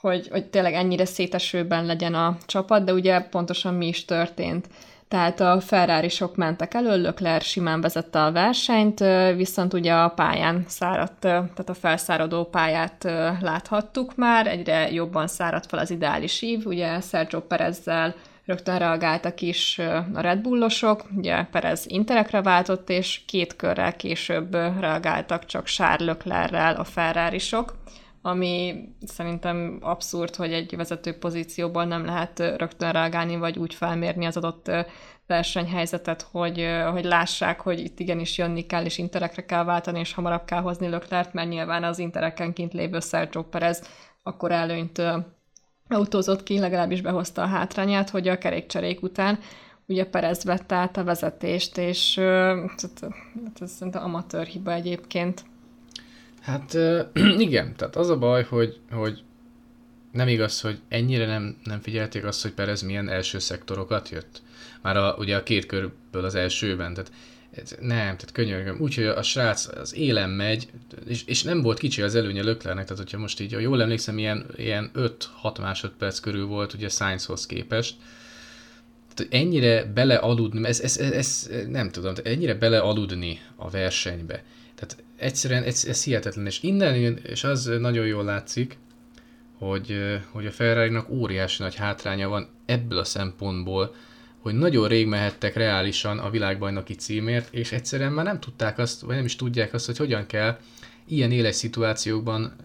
hogy, 0.00 0.28
hogy 0.30 0.46
tényleg 0.46 0.74
ennyire 0.74 1.04
szétesőben 1.04 1.86
legyen 1.86 2.14
a 2.14 2.36
csapat, 2.46 2.84
de 2.84 2.92
ugye 2.92 3.20
pontosan 3.20 3.74
mi 3.74 3.86
is 3.86 4.04
történt. 4.04 4.66
Tehát 5.08 5.40
a 5.40 5.60
ferrari 5.60 6.08
sok 6.08 6.36
mentek 6.36 6.74
elő, 6.74 7.00
Lökler 7.02 7.40
simán 7.40 7.80
vezette 7.80 8.24
a 8.24 8.32
versenyt, 8.32 9.04
viszont 9.36 9.74
ugye 9.74 9.94
a 9.94 10.08
pályán 10.08 10.64
száradt, 10.66 11.20
tehát 11.20 11.68
a 11.68 11.74
felszáradó 11.74 12.44
pályát 12.44 13.02
láthattuk 13.40 14.16
már, 14.16 14.46
egyre 14.46 14.90
jobban 14.92 15.26
száradt 15.26 15.66
fel 15.66 15.78
az 15.78 15.90
ideális 15.90 16.42
ív, 16.42 16.66
ugye 16.66 17.00
Sergio 17.00 17.40
Perezzel 17.40 18.14
rögtön 18.48 18.78
reagáltak 18.78 19.40
is 19.40 19.78
a 19.78 20.20
Red 20.20 20.40
Bullosok, 20.40 21.04
ugye 21.16 21.44
Perez 21.44 21.84
Interekre 21.86 22.42
váltott, 22.42 22.90
és 22.90 23.24
két 23.26 23.56
körrel 23.56 23.96
később 23.96 24.52
reagáltak 24.52 25.44
csak 25.44 25.66
Charles 25.66 26.06
Leclerrel 26.06 26.74
a 26.74 26.84
Ferrari-sok, 26.84 27.76
ami 28.22 28.84
szerintem 29.06 29.78
abszurd, 29.80 30.34
hogy 30.34 30.52
egy 30.52 30.76
vezető 30.76 31.18
pozícióból 31.18 31.84
nem 31.84 32.04
lehet 32.04 32.38
rögtön 32.38 32.92
reagálni, 32.92 33.36
vagy 33.36 33.58
úgy 33.58 33.74
felmérni 33.74 34.26
az 34.26 34.36
adott 34.36 34.70
versenyhelyzetet, 35.26 36.22
hogy, 36.30 36.66
hogy 36.92 37.04
lássák, 37.04 37.60
hogy 37.60 37.80
itt 37.80 38.00
igenis 38.00 38.38
jönni 38.38 38.66
kell, 38.66 38.84
és 38.84 38.98
interekre 38.98 39.44
kell 39.44 39.64
váltani, 39.64 39.98
és 39.98 40.14
hamarabb 40.14 40.44
kell 40.44 40.60
hozni 40.60 40.88
Löklert, 40.88 41.32
mert 41.32 41.48
nyilván 41.48 41.84
az 41.84 41.98
intereken 41.98 42.52
kint 42.52 42.72
lévő 42.72 43.00
Sergio 43.00 43.42
Perez 43.42 43.82
akkor 44.22 44.52
előnyt 44.52 45.02
autózott 45.88 46.42
ki, 46.42 46.58
legalábbis 46.58 47.00
behozta 47.00 47.42
a 47.42 47.46
hátrányát, 47.46 48.10
hogy 48.10 48.28
a 48.28 48.38
kerékcserék 48.38 49.02
után 49.02 49.38
ugye 49.86 50.06
Perez 50.06 50.44
vette 50.44 50.74
át 50.74 50.96
a 50.96 51.04
vezetést, 51.04 51.78
és 51.78 52.18
hát, 52.18 53.02
ez 53.60 53.70
szerintem 53.70 54.04
amatőr 54.04 54.46
hiba 54.46 54.72
egyébként. 54.72 55.44
Hát 56.40 56.76
igen, 57.46 57.76
tehát 57.76 57.96
az 57.96 58.08
a 58.08 58.18
baj, 58.18 58.42
hogy, 58.42 58.80
hogy 58.90 59.22
nem 60.12 60.28
igaz, 60.28 60.60
hogy 60.60 60.80
ennyire 60.88 61.26
nem, 61.26 61.56
nem 61.64 61.80
figyelték 61.80 62.24
azt, 62.24 62.42
hogy 62.42 62.52
Perez 62.52 62.82
milyen 62.82 63.08
első 63.08 63.38
szektorokat 63.38 64.08
jött. 64.08 64.42
Már 64.82 64.96
a, 64.96 65.14
ugye 65.18 65.36
a 65.36 65.42
két 65.42 65.66
körből 65.66 66.24
az 66.24 66.34
elsőben, 66.34 66.94
tehát 66.94 67.12
nem, 67.80 67.88
tehát 67.88 68.32
könyörgöm. 68.32 68.80
Úgyhogy 68.80 69.04
a 69.04 69.22
srác 69.22 69.66
az 69.66 69.94
élen 69.94 70.30
megy, 70.30 70.68
és, 71.06 71.24
és 71.24 71.42
nem 71.42 71.62
volt 71.62 71.78
kicsi 71.78 72.02
az 72.02 72.14
előnye 72.14 72.42
Löklernek, 72.42 72.84
tehát 72.84 73.02
hogyha 73.02 73.18
most 73.18 73.40
így, 73.40 73.50
jól 73.50 73.82
emlékszem, 73.82 74.18
ilyen, 74.18 74.46
ilyen 74.56 74.90
5-6 75.42 75.60
másodperc 75.60 76.18
körül 76.18 76.46
volt 76.46 76.72
ugye 76.72 76.88
Sainzhoz 76.88 77.46
képest. 77.46 77.96
Tehát 79.14 79.34
ennyire 79.34 79.84
belealudni, 79.84 80.66
ez, 80.66 80.80
ez, 80.80 80.96
ez, 80.96 81.12
ez 81.12 81.48
nem 81.68 81.90
tudom, 81.90 82.14
ennyire 82.24 82.54
belealudni 82.54 83.40
a 83.56 83.70
versenybe. 83.70 84.42
Tehát 84.74 85.04
egyszerűen 85.16 85.62
ez, 85.62 85.84
ez 85.84 86.04
hihetetlen, 86.04 86.46
és 86.46 86.62
innen 86.62 86.96
jön, 86.96 87.18
és 87.22 87.44
az 87.44 87.64
nagyon 87.64 88.06
jól 88.06 88.24
látszik, 88.24 88.78
hogy, 89.58 90.18
hogy 90.30 90.46
a 90.46 90.50
ferrari 90.50 90.96
óriási 91.08 91.62
nagy 91.62 91.74
hátránya 91.74 92.28
van 92.28 92.48
ebből 92.66 92.98
a 92.98 93.04
szempontból, 93.04 93.94
hogy 94.38 94.54
nagyon 94.54 94.88
rég 94.88 95.06
mehettek 95.06 95.54
reálisan 95.54 96.18
a 96.18 96.30
világbajnoki 96.30 96.94
címért, 96.94 97.54
és 97.54 97.72
egyszerűen 97.72 98.12
már 98.12 98.24
nem 98.24 98.40
tudták 98.40 98.78
azt, 98.78 99.00
vagy 99.00 99.16
nem 99.16 99.24
is 99.24 99.36
tudják 99.36 99.74
azt, 99.74 99.86
hogy 99.86 99.96
hogyan 99.96 100.26
kell 100.26 100.58
ilyen 101.08 101.32
éles 101.32 101.54
szituációkban 101.54 102.56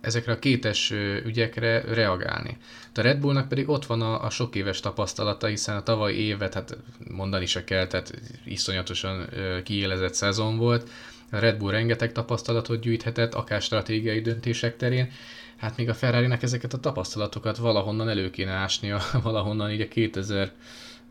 ezekre 0.00 0.32
a 0.32 0.38
kétes 0.38 0.90
ügyekre 1.24 1.80
reagálni. 1.80 2.56
A 2.94 3.00
Red 3.00 3.18
Bullnak 3.18 3.48
pedig 3.48 3.68
ott 3.68 3.86
van 3.86 4.02
a, 4.02 4.24
a 4.24 4.30
sok 4.30 4.54
éves 4.54 4.80
tapasztalata, 4.80 5.46
hiszen 5.46 5.76
a 5.76 5.82
tavalyi 5.82 6.20
évet, 6.20 6.54
hát 6.54 6.78
mondani 7.08 7.46
se 7.46 7.64
kell, 7.64 7.86
tehát 7.86 8.20
iszonyatosan 8.44 9.28
kiélezett 9.64 10.14
szezon 10.14 10.56
volt. 10.56 10.90
A 11.30 11.38
Red 11.38 11.56
Bull 11.58 11.70
rengeteg 11.70 12.12
tapasztalatot 12.12 12.80
gyűjthetett, 12.80 13.34
akár 13.34 13.62
stratégiai 13.62 14.20
döntések 14.20 14.76
terén, 14.76 15.10
hát 15.56 15.76
még 15.76 15.88
a 15.88 15.94
ferrari 15.94 16.36
ezeket 16.40 16.72
a 16.72 16.80
tapasztalatokat 16.80 17.56
valahonnan 17.56 18.08
elő 18.08 18.30
kéne 18.30 18.52
ásnia, 18.52 19.00
valahonnan 19.22 19.70
így 19.70 19.80
a 19.80 19.88
2000 19.88 20.52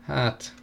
hát 0.04 0.54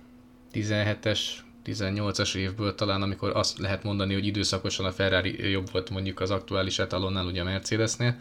17-es, 0.53 1.19
18-as 1.65 2.35
évből 2.35 2.75
talán, 2.75 3.01
amikor 3.01 3.35
azt 3.35 3.57
lehet 3.57 3.83
mondani, 3.83 4.13
hogy 4.13 4.25
időszakosan 4.25 4.85
a 4.85 4.91
Ferrari 4.91 5.49
jobb 5.49 5.71
volt 5.71 5.89
mondjuk 5.89 6.19
az 6.19 6.31
aktuális 6.31 6.79
etalonnál, 6.79 7.25
ugye 7.25 7.41
a 7.41 7.43
Mercedesnél. 7.43 8.17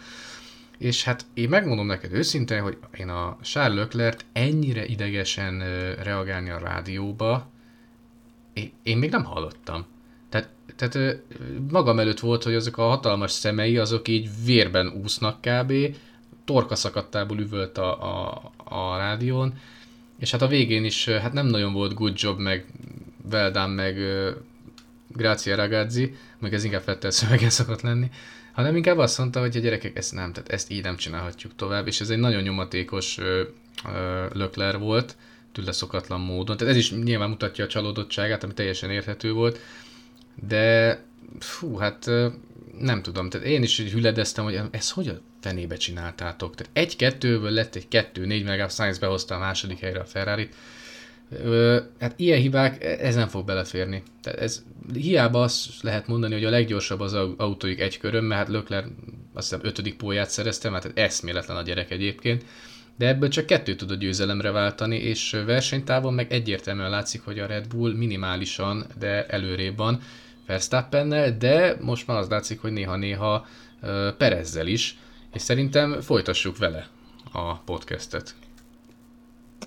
És 0.78 1.04
hát 1.04 1.26
én 1.34 1.48
megmondom 1.48 1.86
neked 1.86 2.12
őszintén, 2.12 2.62
hogy 2.62 2.78
én 2.96 3.08
a 3.08 3.36
Charles 3.42 3.78
Leclerc 3.78 4.24
ennyire 4.32 4.84
idegesen 4.84 5.58
reagálni 6.02 6.50
a 6.50 6.58
rádióba, 6.58 7.50
én 8.82 8.98
még 8.98 9.10
nem 9.10 9.24
hallottam. 9.24 9.86
Tehát, 10.28 10.48
tehát 10.76 11.18
magam 11.70 11.98
előtt 11.98 12.20
volt, 12.20 12.42
hogy 12.42 12.54
azok 12.54 12.78
a 12.78 12.88
hatalmas 12.88 13.30
szemei, 13.30 13.78
azok 13.78 14.08
így 14.08 14.30
vérben 14.44 14.88
úsznak 15.02 15.40
kb. 15.40 15.72
Torka 16.44 16.74
szakadtából 16.74 17.38
üvölt 17.38 17.78
a, 17.78 18.02
a, 18.02 18.52
a 18.64 18.96
rádión, 18.96 19.54
és 20.18 20.30
hát 20.30 20.42
a 20.42 20.46
végén 20.46 20.84
is 20.84 21.08
hát 21.08 21.32
nem 21.32 21.46
nagyon 21.46 21.72
volt 21.72 21.94
good 21.94 22.20
job, 22.20 22.38
meg 22.38 22.66
well 23.30 23.50
done, 23.50 23.74
meg 23.74 23.96
uh, 23.96 24.28
Grazia 25.08 25.56
Ragazzi, 25.56 26.14
meg 26.38 26.54
ez 26.54 26.64
inkább 26.64 26.82
Fettel 26.82 27.10
szövegen 27.10 27.50
szokott 27.50 27.80
lenni, 27.80 28.10
hanem 28.52 28.76
inkább 28.76 28.98
azt 28.98 29.18
mondta, 29.18 29.40
hogy 29.40 29.56
a 29.56 29.60
gyerekek 29.60 29.96
ezt 29.96 30.12
nem, 30.12 30.32
tehát 30.32 30.50
ezt 30.50 30.70
így 30.70 30.82
nem 30.82 30.96
csinálhatjuk 30.96 31.54
tovább, 31.56 31.86
és 31.86 32.00
ez 32.00 32.10
egy 32.10 32.18
nagyon 32.18 32.42
nyomatékos 32.42 33.18
uh, 33.18 33.24
uh, 33.84 33.92
lökler 34.32 34.78
volt, 34.78 35.16
tőle 35.52 35.72
szokatlan 35.72 36.20
módon. 36.20 36.56
Tehát 36.56 36.72
ez 36.72 36.78
is 36.78 36.92
nyilván 36.92 37.28
mutatja 37.28 37.64
a 37.64 37.68
csalódottságát, 37.68 38.44
ami 38.44 38.54
teljesen 38.54 38.90
érthető 38.90 39.32
volt, 39.32 39.60
de 40.48 40.98
fú, 41.38 41.76
hát 41.76 42.10
nem 42.78 43.02
tudom, 43.02 43.28
tehát 43.28 43.46
én 43.46 43.62
is 43.62 43.80
hüledeztem, 43.80 44.44
hogy 44.44 44.60
ezt 44.70 44.90
hogy 44.90 45.08
a 45.08 45.20
fenébe 45.46 45.76
csináltátok. 45.76 46.54
Tehát 46.54 46.72
egy-kettőből 46.72 47.50
lett 47.50 47.74
egy 47.74 47.88
kettő-négy, 47.88 48.44
meg 48.44 48.60
a 48.60 48.68
Science 48.68 49.00
behozta 49.00 49.34
a 49.34 49.38
második 49.38 49.78
helyre 49.78 50.00
a 50.00 50.04
ferrari 50.04 50.48
Hát 51.98 52.12
ilyen 52.16 52.40
hibák, 52.40 52.84
ez 52.84 53.14
nem 53.14 53.28
fog 53.28 53.46
beleférni. 53.46 54.02
Tehát 54.22 54.40
ez 54.40 54.62
hiába 54.94 55.42
azt 55.42 55.82
lehet 55.82 56.06
mondani, 56.06 56.34
hogy 56.34 56.44
a 56.44 56.50
leggyorsabb 56.50 57.00
az 57.00 57.14
autóik 57.36 57.80
egy 57.80 57.98
körön, 57.98 58.24
mert 58.24 58.40
hát 58.40 58.48
Lökler 58.48 58.84
azt 59.34 59.48
hiszem 59.48 59.66
ötödik 59.66 59.96
póját 59.96 60.30
szerezte, 60.30 60.70
hát 60.70 60.90
eszméletlen 60.94 61.56
a 61.56 61.62
gyerek 61.62 61.90
egyébként, 61.90 62.44
de 62.96 63.06
ebből 63.06 63.28
csak 63.28 63.46
kettő 63.46 63.74
tudott 63.74 63.98
győzelemre 63.98 64.50
váltani, 64.50 64.96
és 64.96 65.42
versenytávon 65.46 66.14
meg 66.14 66.32
egyértelműen 66.32 66.90
látszik, 66.90 67.22
hogy 67.24 67.38
a 67.38 67.46
Red 67.46 67.68
Bull 67.68 67.94
minimálisan, 67.94 68.86
de 68.98 69.26
előrébb 69.26 69.76
van 69.76 70.00
Verstappennel, 70.46 71.36
de 71.36 71.76
most 71.80 72.06
már 72.06 72.18
az 72.18 72.28
látszik, 72.28 72.60
hogy 72.60 72.72
néha-néha 72.72 73.46
Perezzel 74.18 74.66
is, 74.66 74.98
és 75.36 75.42
szerintem 75.42 76.00
folytassuk 76.00 76.58
vele 76.58 76.86
a 77.32 77.54
podcastet. 77.54 78.34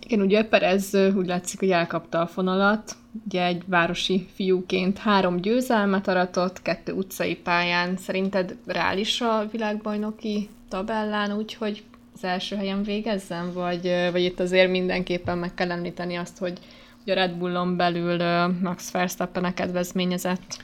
Igen, 0.05 0.21
ugye 0.21 0.43
Perez 0.43 0.93
úgy 0.93 1.25
látszik, 1.25 1.59
hogy 1.59 1.69
elkapta 1.69 2.21
a 2.21 2.27
fonalat, 2.27 2.95
ugye 3.25 3.45
egy 3.45 3.63
városi 3.65 4.27
fiúként 4.33 4.97
három 4.97 5.41
győzelmet 5.41 6.07
aratott, 6.07 6.61
kettő 6.61 6.93
utcai 6.93 7.35
pályán. 7.35 7.97
Szerinted 7.97 8.55
reális 8.65 9.21
a 9.21 9.47
világbajnoki 9.51 10.49
tabellán, 10.69 11.31
úgyhogy 11.31 11.83
az 12.13 12.23
első 12.23 12.55
helyen 12.55 12.83
végezzen, 12.83 13.53
vagy, 13.53 13.91
vagy 14.11 14.21
itt 14.21 14.39
azért 14.39 14.71
mindenképpen 14.71 15.38
meg 15.38 15.53
kell 15.53 15.71
említeni 15.71 16.15
azt, 16.15 16.38
hogy, 16.38 16.59
hogy 17.03 17.11
a 17.11 17.15
Red 17.15 17.33
Bullon 17.33 17.77
belül 17.77 18.17
Max 18.61 18.91
Verstappen 18.91 19.43
a 19.43 19.53
kedvezményezett? 19.53 20.63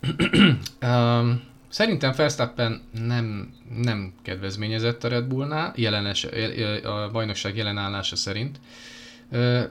um, 0.82 1.52
Szerintem 1.74 2.12
Verstappen 2.16 2.80
nem, 3.06 3.52
nem 3.82 4.12
kedvezményezett 4.22 5.04
a 5.04 5.08
Red 5.08 5.24
Bullnál, 5.24 5.72
jelenes, 5.76 6.26
a 6.84 7.10
bajnokság 7.12 7.56
jelenállása 7.56 8.16
szerint. 8.16 8.60
Uh, 9.30 9.62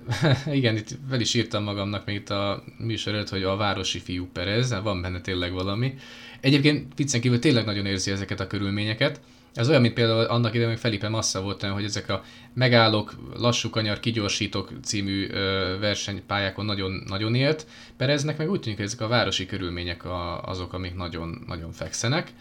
igen, 0.60 0.75
itt 0.75 0.89
fel 1.10 1.19
is 1.19 1.33
írtam 1.33 1.63
magamnak 1.63 2.05
még 2.05 2.15
itt 2.15 2.29
a 2.29 2.63
műsor 2.77 3.13
előtt, 3.13 3.29
hogy 3.29 3.43
a 3.43 3.55
városi 3.55 4.00
fiú 4.00 4.29
Perez, 4.33 4.81
van 4.83 5.01
benne 5.01 5.22
tényleg 5.22 5.53
valami. 5.53 5.93
Egyébként 6.41 6.93
viccen 6.95 7.22
kívül 7.22 7.39
tényleg 7.39 7.65
nagyon 7.65 7.86
érzi 7.86 8.12
ezeket 8.12 8.39
a 8.39 8.48
körülményeket. 8.48 9.22
Ez 9.53 9.69
olyan, 9.69 9.81
mint 9.81 9.93
például 9.93 10.24
annak 10.24 10.53
idején, 10.53 10.69
hogy 10.69 10.79
Felipe 10.79 11.10
Massa 11.10 11.41
volt 11.41 11.63
olyan, 11.63 11.75
hogy 11.75 11.83
ezek 11.83 12.10
a 12.10 12.24
megállók, 12.53 13.15
lassú 13.38 13.69
kanyar, 13.69 14.00
kigyorsítók 14.00 14.72
című 14.83 15.27
ö, 15.29 15.75
versenypályákon 15.79 16.65
nagyon, 16.65 17.03
nagyon 17.07 17.36
élt. 17.36 17.67
Pereznek 17.98 18.38
meg 18.38 18.50
úgy 18.50 18.60
tűnik, 18.60 18.77
hogy 18.77 18.88
ezek 18.88 19.01
a 19.01 19.07
városi 19.07 19.45
körülmények 19.45 20.05
a, 20.05 20.43
azok, 20.43 20.74
amik 20.74 20.95
nagyon, 20.95 21.43
nagyon 21.48 21.72
fekszenek. 21.72 22.31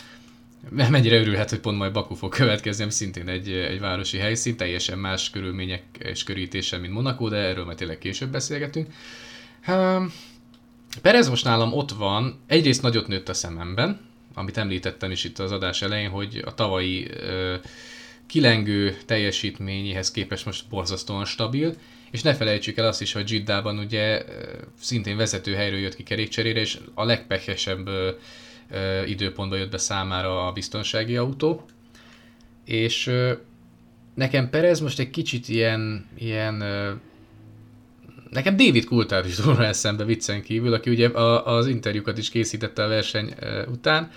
Mennyire 0.71 1.21
örülhet, 1.21 1.50
hogy 1.50 1.61
pont 1.61 1.78
majd 1.78 1.92
Baku 1.92 2.14
fog 2.14 2.33
következni, 2.35 2.83
ami 2.83 2.92
szintén 2.92 3.28
egy, 3.28 3.50
egy 3.50 3.81
városi 3.81 4.19
helyszín, 4.19 4.57
teljesen 4.57 4.99
más 4.99 5.31
körülmények 5.31 5.83
és 5.99 6.25
körítése, 6.25 6.78
mint 6.78 6.92
Monaco, 6.92 7.28
de 7.28 7.37
erről 7.37 7.64
majd 7.64 7.76
tényleg 7.76 7.99
később 7.99 8.31
beszélgetünk. 8.31 8.88
Perez 11.02 11.28
most 11.28 11.45
nálam 11.45 11.73
ott 11.73 11.90
van, 11.90 12.40
egyrészt 12.47 12.83
nagyot 12.83 13.07
nőtt 13.07 13.28
a 13.28 13.35
szememben, 13.35 14.00
amit 14.35 14.57
említettem 14.57 15.11
is 15.11 15.25
itt 15.25 15.39
az 15.39 15.53
adás 15.53 15.83
elején, 15.83 16.11
hogy 16.11 16.43
a 16.45 16.55
tavalyi 16.55 17.11
ö, 17.11 17.55
kilengő 18.27 18.97
teljesítményéhez 19.07 20.11
képest 20.11 20.45
most 20.45 20.69
borzasztóan 20.69 21.25
stabil, 21.25 21.75
és 22.11 22.23
ne 22.23 22.35
felejtsük 22.35 22.77
el 22.77 22.87
azt 22.87 23.01
is, 23.01 23.12
hogy 23.12 23.31
Jiddában 23.31 23.79
ugye 23.79 24.25
szintén 24.81 25.17
vezető 25.17 25.55
helyről 25.55 25.79
jött 25.79 25.95
ki 25.95 26.03
kerékcserére, 26.03 26.61
és 26.61 26.79
a 26.95 27.05
legpehesebb 27.05 27.87
ö, 27.87 28.11
időpontban 29.07 29.59
jött 29.59 29.71
be 29.71 29.79
számára 29.79 30.47
a 30.47 30.53
biztonsági 30.53 31.17
autó. 31.17 31.65
És 32.65 33.07
ö, 33.07 33.33
nekem 34.15 34.51
Perez 34.51 34.81
most 34.81 34.99
egy 34.99 35.11
kicsit 35.11 35.49
ilyen, 35.49 36.09
ilyen 36.19 36.62
Nekem 38.33 38.57
David 38.57 38.85
Coulthard 38.85 39.27
is 39.27 39.37
durva 39.37 39.65
eszembe 39.65 40.05
viccen 40.05 40.43
kívül, 40.43 40.73
aki 40.73 40.91
ugye 40.91 41.09
a, 41.09 41.57
az 41.57 41.67
interjúkat 41.67 42.19
is 42.19 42.31
készítette 42.31 42.85
a 42.85 42.89
verseny 42.89 43.35
után. 43.69 44.11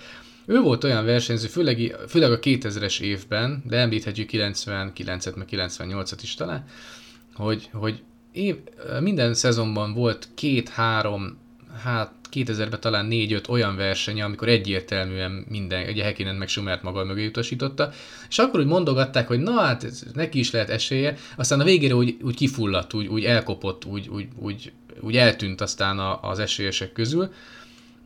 Ő 0.46 0.60
volt 0.60 0.84
olyan 0.84 1.04
versenyző, 1.04 1.46
főleg, 1.46 1.96
főleg 2.08 2.32
a 2.32 2.38
2000-es 2.38 3.00
évben, 3.00 3.62
de 3.66 3.76
említhetjük 3.76 4.30
99-et, 4.32 5.36
meg 5.36 5.46
98-at 5.50 6.18
is 6.22 6.34
talán, 6.34 6.64
hogy, 7.34 7.68
hogy 7.72 8.02
év, 8.32 8.56
minden 9.00 9.34
szezonban 9.34 9.92
volt 9.94 10.28
két-három, 10.34 11.38
hát 11.82 12.12
2000-ben 12.32 12.80
talán 12.80 13.08
4-5 13.10 13.48
olyan 13.48 13.76
verseny, 13.76 14.22
amikor 14.22 14.48
egyértelműen 14.48 15.44
minden, 15.48 15.88
ugye 15.88 16.04
Hekinen 16.04 16.34
meg 16.34 16.48
Schumert 16.48 16.82
maga 16.82 17.04
mögé 17.04 17.26
utasította, 17.26 17.90
és 18.28 18.38
akkor 18.38 18.60
úgy 18.60 18.66
mondogatták, 18.66 19.26
hogy 19.26 19.40
na 19.40 19.60
hát 19.60 19.92
neki 20.14 20.38
is 20.38 20.50
lehet 20.50 20.70
esélye, 20.70 21.16
aztán 21.36 21.60
a 21.60 21.64
végére 21.64 21.94
úgy, 21.94 22.16
úgy 22.22 22.36
kifulladt, 22.36 22.94
úgy, 22.94 23.06
úgy 23.06 23.24
elkopott, 23.24 23.84
úgy, 23.84 24.08
úgy, 24.08 24.28
úgy, 24.38 24.72
úgy 25.00 25.16
eltűnt 25.16 25.60
aztán 25.60 25.98
a, 25.98 26.22
az 26.22 26.38
esélyesek 26.38 26.92
közül, 26.92 27.32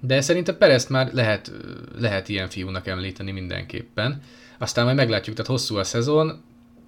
de 0.01 0.21
szerintem 0.21 0.59
Perezt 0.59 0.89
már 0.89 1.13
lehet, 1.13 1.53
lehet 1.99 2.29
ilyen 2.29 2.49
fiúnak 2.49 2.87
említeni 2.87 3.31
mindenképpen. 3.31 4.23
Aztán 4.59 4.85
majd 4.85 4.97
meglátjuk, 4.97 5.37
tehát 5.37 5.51
hosszú 5.51 5.77
a 5.77 5.85
szezon, 5.85 6.43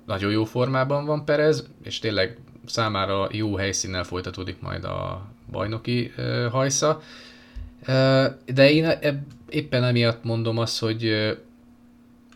nagyon 0.06 0.30
jó 0.30 0.44
formában 0.44 1.04
van 1.04 1.24
Perez, 1.24 1.66
és 1.82 1.98
tényleg 1.98 2.38
számára 2.66 3.28
jó 3.30 3.56
helyszínnel 3.56 4.04
folytatódik 4.04 4.60
majd 4.60 4.84
a 4.84 5.26
bajnoki 5.52 6.12
hajsza. 6.50 7.00
De 8.46 8.70
én 8.70 8.84
e- 8.84 9.24
éppen 9.48 9.84
emiatt 9.84 10.24
mondom 10.24 10.58
azt, 10.58 10.78
hogy 10.78 11.32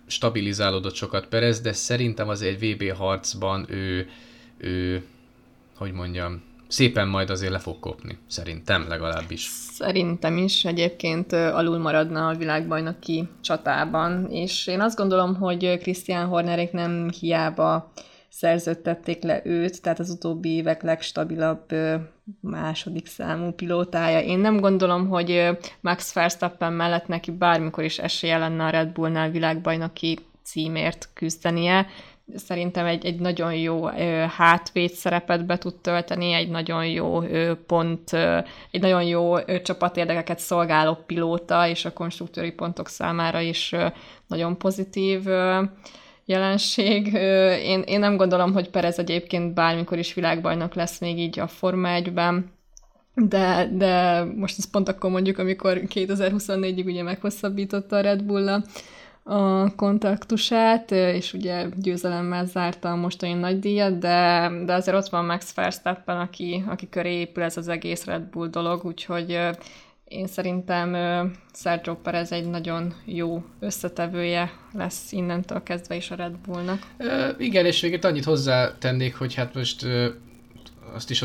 stabilizálódott 0.06 0.94
sokat 0.94 1.26
Perez, 1.26 1.60
de 1.60 1.72
szerintem 1.72 2.28
az 2.28 2.42
egy 2.42 2.58
VB 2.58 2.92
harcban 2.96 3.66
ő, 3.68 4.08
ő 4.58 5.04
hogy 5.76 5.92
mondjam, 5.92 6.42
szépen 6.68 7.08
majd 7.08 7.30
azért 7.30 7.52
le 7.52 7.58
fog 7.58 7.80
kopni, 7.80 8.18
szerintem 8.26 8.88
legalábbis. 8.88 9.50
Szerintem 9.72 10.36
is 10.36 10.64
egyébként 10.64 11.32
alul 11.32 11.78
maradna 11.78 12.28
a 12.28 12.34
világbajnoki 12.34 13.28
csatában, 13.40 14.30
és 14.30 14.66
én 14.66 14.80
azt 14.80 14.96
gondolom, 14.96 15.34
hogy 15.34 15.78
Christian 15.78 16.26
Hornerék 16.26 16.72
nem 16.72 17.10
hiába 17.20 17.92
szerződtették 18.38 19.22
le 19.22 19.40
őt, 19.44 19.82
tehát 19.82 19.98
az 19.98 20.10
utóbbi 20.10 20.48
évek 20.48 20.82
legstabilabb 20.82 21.64
második 22.40 23.06
számú 23.06 23.50
pilótája. 23.50 24.20
Én 24.20 24.38
nem 24.38 24.60
gondolom, 24.60 25.08
hogy 25.08 25.48
Max 25.80 26.12
Verstappen 26.12 26.72
mellett 26.72 27.06
neki 27.06 27.30
bármikor 27.30 27.84
is 27.84 27.98
esélye 27.98 28.38
lenne 28.38 28.64
a 28.64 28.70
Red 28.70 28.88
Bullnál 28.88 29.30
világbajnoki 29.30 30.18
címért 30.42 31.08
küzdenie. 31.14 31.86
Szerintem 32.34 32.86
egy, 32.86 33.04
egy 33.04 33.20
nagyon 33.20 33.54
jó 33.54 33.86
hátvéd 34.36 34.90
szerepet 34.90 35.46
be 35.46 35.58
tud 35.58 35.74
tölteni, 35.74 36.32
egy 36.32 36.48
nagyon 36.48 36.86
jó 36.86 37.20
pont, 37.66 38.12
egy 38.70 38.80
nagyon 38.80 39.02
jó 39.02 39.38
csapatérdekeket 39.62 40.38
szolgáló 40.38 40.94
pilóta, 41.06 41.68
és 41.68 41.84
a 41.84 41.92
konstruktőri 41.92 42.52
pontok 42.52 42.88
számára 42.88 43.40
is 43.40 43.74
nagyon 44.26 44.58
pozitív 44.58 45.22
jelenség. 46.26 47.12
Én, 47.62 47.80
én 47.80 47.98
nem 47.98 48.16
gondolom, 48.16 48.52
hogy 48.52 48.70
Perez 48.70 48.98
egyébként 48.98 49.54
bármikor 49.54 49.98
is 49.98 50.14
világbajnok 50.14 50.74
lesz 50.74 51.00
még 51.00 51.18
így 51.18 51.38
a 51.38 51.46
Forma 51.46 51.88
1-ben, 52.00 52.50
de, 53.14 53.70
de 53.72 54.24
most 54.24 54.58
ez 54.58 54.70
pont 54.70 54.88
akkor 54.88 55.10
mondjuk, 55.10 55.38
amikor 55.38 55.80
2024-ig 55.94 56.84
ugye 56.84 57.02
meghosszabbította 57.02 57.96
a 57.96 58.00
Red 58.00 58.22
bull 58.22 58.62
a 59.28 59.74
kontaktusát, 59.74 60.90
és 60.90 61.32
ugye 61.32 61.66
győzelemmel 61.76 62.46
zárta 62.46 62.90
a 62.90 62.96
mostani 62.96 63.32
nagy 63.32 63.58
díjat, 63.58 63.98
de, 63.98 64.50
de 64.64 64.74
azért 64.74 64.96
ott 64.96 65.08
van 65.08 65.24
Max 65.24 65.54
Verstappen, 65.54 66.20
aki, 66.20 66.64
aki 66.68 66.88
köré 66.88 67.14
épül 67.14 67.42
ez 67.42 67.56
az 67.56 67.68
egész 67.68 68.04
Red 68.04 68.22
Bull 68.22 68.48
dolog, 68.48 68.84
úgyhogy 68.84 69.38
én 70.08 70.26
szerintem 70.26 70.94
Sergio 71.54 71.94
Perez 71.94 72.32
egy 72.32 72.46
nagyon 72.46 72.94
jó 73.04 73.44
összetevője 73.60 74.52
lesz 74.72 75.12
innentől 75.12 75.62
kezdve 75.62 75.96
is 75.96 76.10
a 76.10 76.14
Red 76.14 76.36
Bullnak. 76.36 76.82
Uh, 76.98 77.34
igen, 77.38 77.66
és 77.66 77.80
végét 77.80 78.04
annyit 78.04 78.24
hozzátennék, 78.24 79.14
hogy 79.14 79.34
hát 79.34 79.54
most 79.54 79.82
uh, 79.82 80.06
azt 80.94 81.10
is 81.10 81.24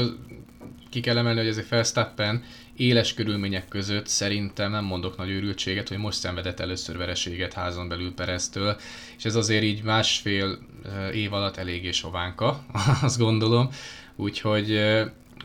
ki 0.89 0.99
kell 0.99 1.17
emelni, 1.17 1.39
hogy 1.39 1.57
egy 1.57 1.69
Verstappen 1.69 2.43
éles 2.75 3.13
körülmények 3.13 3.67
között 3.67 4.07
szerintem 4.07 4.71
nem 4.71 4.83
mondok 4.83 5.17
nagy 5.17 5.29
őrültséget, 5.29 5.87
hogy 5.87 5.97
most 5.97 6.19
szenvedett 6.19 6.59
először 6.59 6.97
vereséget 6.97 7.53
házon 7.53 7.87
belül 7.87 8.13
Pereztől, 8.13 8.77
és 9.17 9.25
ez 9.25 9.35
azért 9.35 9.63
így 9.63 9.83
másfél 9.83 10.57
év 11.13 11.33
alatt 11.33 11.57
eléggé 11.57 11.91
sovánka, 11.91 12.65
azt 13.01 13.17
gondolom, 13.17 13.69
úgyhogy 14.15 14.79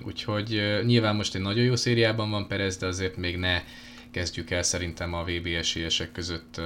Úgyhogy 0.04 0.80
nyilván 0.84 1.16
most 1.16 1.34
egy 1.34 1.40
nagyon 1.40 1.64
jó 1.64 1.76
szériában 1.76 2.30
van 2.30 2.46
Perez, 2.48 2.76
de 2.76 2.86
azért 2.86 3.16
még 3.16 3.36
ne 3.36 3.62
kezdjük 4.10 4.50
el 4.50 4.62
szerintem 4.62 5.14
a 5.14 5.24
VB 5.24 5.46
esélyesek 5.46 6.12
között 6.12 6.60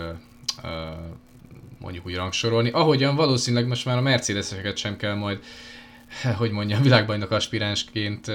mondjuk 1.79 2.07
úgy 2.07 2.15
rangsorolni. 2.15 2.71
Ahogyan 2.71 3.17
valószínűleg 3.17 3.67
most 3.67 3.85
már 3.85 3.97
a 3.97 4.01
Mercedeseket 4.01 4.77
sem 4.77 4.97
kell 4.97 5.15
majd, 5.15 5.39
hogy 6.39 6.51
mondjam, 6.51 6.83
világbajnok 6.83 7.31
aspiránsként 7.31 8.33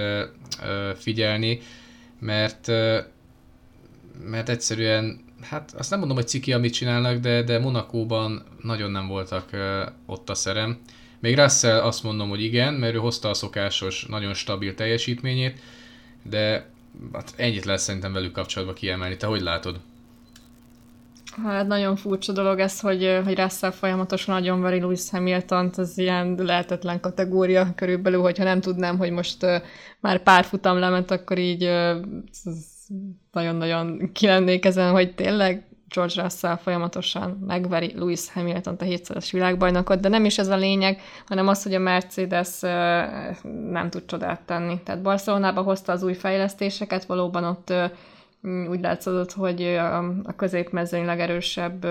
figyelni, 0.98 1.60
mert 2.20 2.72
mert 4.24 4.50
egyszerűen, 4.50 5.24
hát 5.42 5.74
azt 5.78 5.90
nem 5.90 6.00
mondom, 6.00 6.18
hogy 6.18 6.28
ciki, 6.28 6.54
amit 6.54 6.74
csinálnak, 6.74 7.18
de, 7.18 7.44
de 7.44 7.60
Monakóban 7.60 8.46
nagyon 8.62 8.92
nem 8.92 9.08
voltak 9.08 9.50
ott 10.06 10.30
a 10.30 10.36
szerem. 10.36 10.80
Még 11.26 11.38
Russell 11.38 11.80
azt 11.80 12.04
mondom, 12.04 12.30
hogy 12.30 12.44
igen, 12.44 12.74
mert 12.74 12.94
ő 12.94 12.98
hozta 12.98 13.30
a 13.30 13.34
szokásos, 13.34 14.06
nagyon 14.06 14.34
stabil 14.34 14.74
teljesítményét, 14.74 15.60
de 16.24 16.70
hát 17.14 17.34
ennyit 17.36 17.66
lesz 17.66 17.84
szerintem 17.84 18.14
velük 18.14 18.32
kapcsolatban 18.32 18.76
kiemelni. 18.76 19.18
Te 19.18 19.28
hogy 19.28 19.42
látod? 19.42 19.80
Hát 21.44 21.68
nagyon 21.68 21.96
furcsa 21.96 22.32
dolog 22.32 22.60
ez, 22.60 22.80
hogy, 22.80 23.20
hogy 23.24 23.40
Russell 23.40 23.72
folyamatosan 23.72 24.36
nagyon 24.36 24.62
veri 24.62 24.80
Lewis 24.80 25.10
hamilton 25.10 25.72
az 25.76 25.98
ilyen 25.98 26.36
lehetetlen 26.38 27.00
kategória 27.00 27.74
körülbelül, 27.76 28.22
hogyha 28.22 28.44
nem 28.44 28.62
tudnám, 28.62 28.98
hogy 28.98 29.12
most 29.12 29.46
már 30.00 30.24
pár 30.24 30.46
futam 30.46 30.78
lement, 30.78 31.12
akkor 31.12 31.38
így 31.38 31.70
nagyon-nagyon 33.32 34.12
kilennék 34.14 34.66
ezen, 34.66 34.92
hogy 34.92 35.16
tényleg 35.16 35.64
George 35.89 36.21
Russell 36.21 36.58
folyamatosan 36.58 37.43
megveri 37.48 37.93
Lewis 37.95 38.32
Hamilton, 38.32 38.76
a 38.80 38.84
hétszeres 38.84 39.32
világbajnokot, 39.32 40.00
de 40.00 40.10
nem 40.10 40.26
is 40.26 40.38
ez 40.38 40.48
a 40.48 40.56
lényeg, 40.56 41.02
hanem 41.28 41.48
az, 41.48 41.63
hogy 41.63 41.74
a 41.74 41.80
Mercedes 41.80 42.60
nem 43.69 43.89
tud 43.89 44.06
csodát 44.06 44.41
tenni. 44.41 44.80
Tehát 44.84 45.02
Barcelonába 45.02 45.62
hozta 45.62 45.91
az 45.91 46.04
új 46.04 46.13
fejlesztéseket, 46.13 47.06
valóban 47.06 47.43
ott 47.43 47.74
úgy 48.69 48.80
látszott, 48.82 49.32
hogy 49.32 49.62
a 50.24 50.36
középmezőny 50.36 51.06
legerősebb 51.06 51.86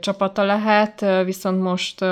csapata 0.00 0.42
lehet, 0.44 1.06
viszont 1.24 1.62
most 1.62 2.04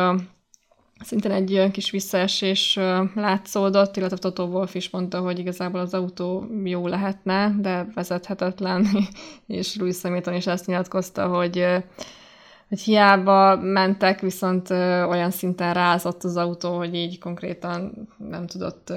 szintén 1.00 1.30
egy 1.30 1.70
kis 1.72 1.90
visszaesés 1.90 2.78
látszódott, 3.14 3.96
illetve 3.96 4.16
Toto 4.16 4.44
Wolf 4.44 4.74
is 4.74 4.90
mondta, 4.90 5.20
hogy 5.20 5.38
igazából 5.38 5.80
az 5.80 5.94
autó 5.94 6.46
jó 6.64 6.86
lehetne, 6.86 7.54
de 7.58 7.86
vezethetetlen, 7.94 8.86
és 9.46 9.76
Louis 9.76 10.02
Hamilton 10.02 10.34
is 10.34 10.46
ezt 10.46 10.66
nyilatkozta, 10.66 11.26
hogy 11.26 11.66
hogy 12.68 12.80
hiába 12.80 13.56
mentek, 13.56 14.20
viszont 14.20 14.70
olyan 15.08 15.30
szinten 15.30 15.74
rázott 15.74 16.24
az 16.24 16.36
autó, 16.36 16.76
hogy 16.76 16.94
így 16.94 17.18
konkrétan 17.18 18.08
nem 18.16 18.46
tudott 18.46 18.92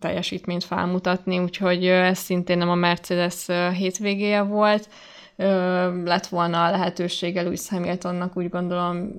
teljesítményt 0.00 0.64
felmutatni, 0.64 1.38
úgyhogy 1.38 1.86
ez 1.86 2.18
szintén 2.18 2.58
nem 2.58 2.70
a 2.70 2.74
Mercedes 2.74 3.48
ö, 3.48 3.68
hétvégéje 3.70 4.42
volt. 4.42 4.88
Lett 6.04 6.26
volna 6.26 6.64
a 6.64 6.70
lehetősége 6.70 7.42
Lewis 7.42 7.68
Hamiltonnak 7.68 8.36
úgy 8.36 8.48
gondolom 8.48 9.10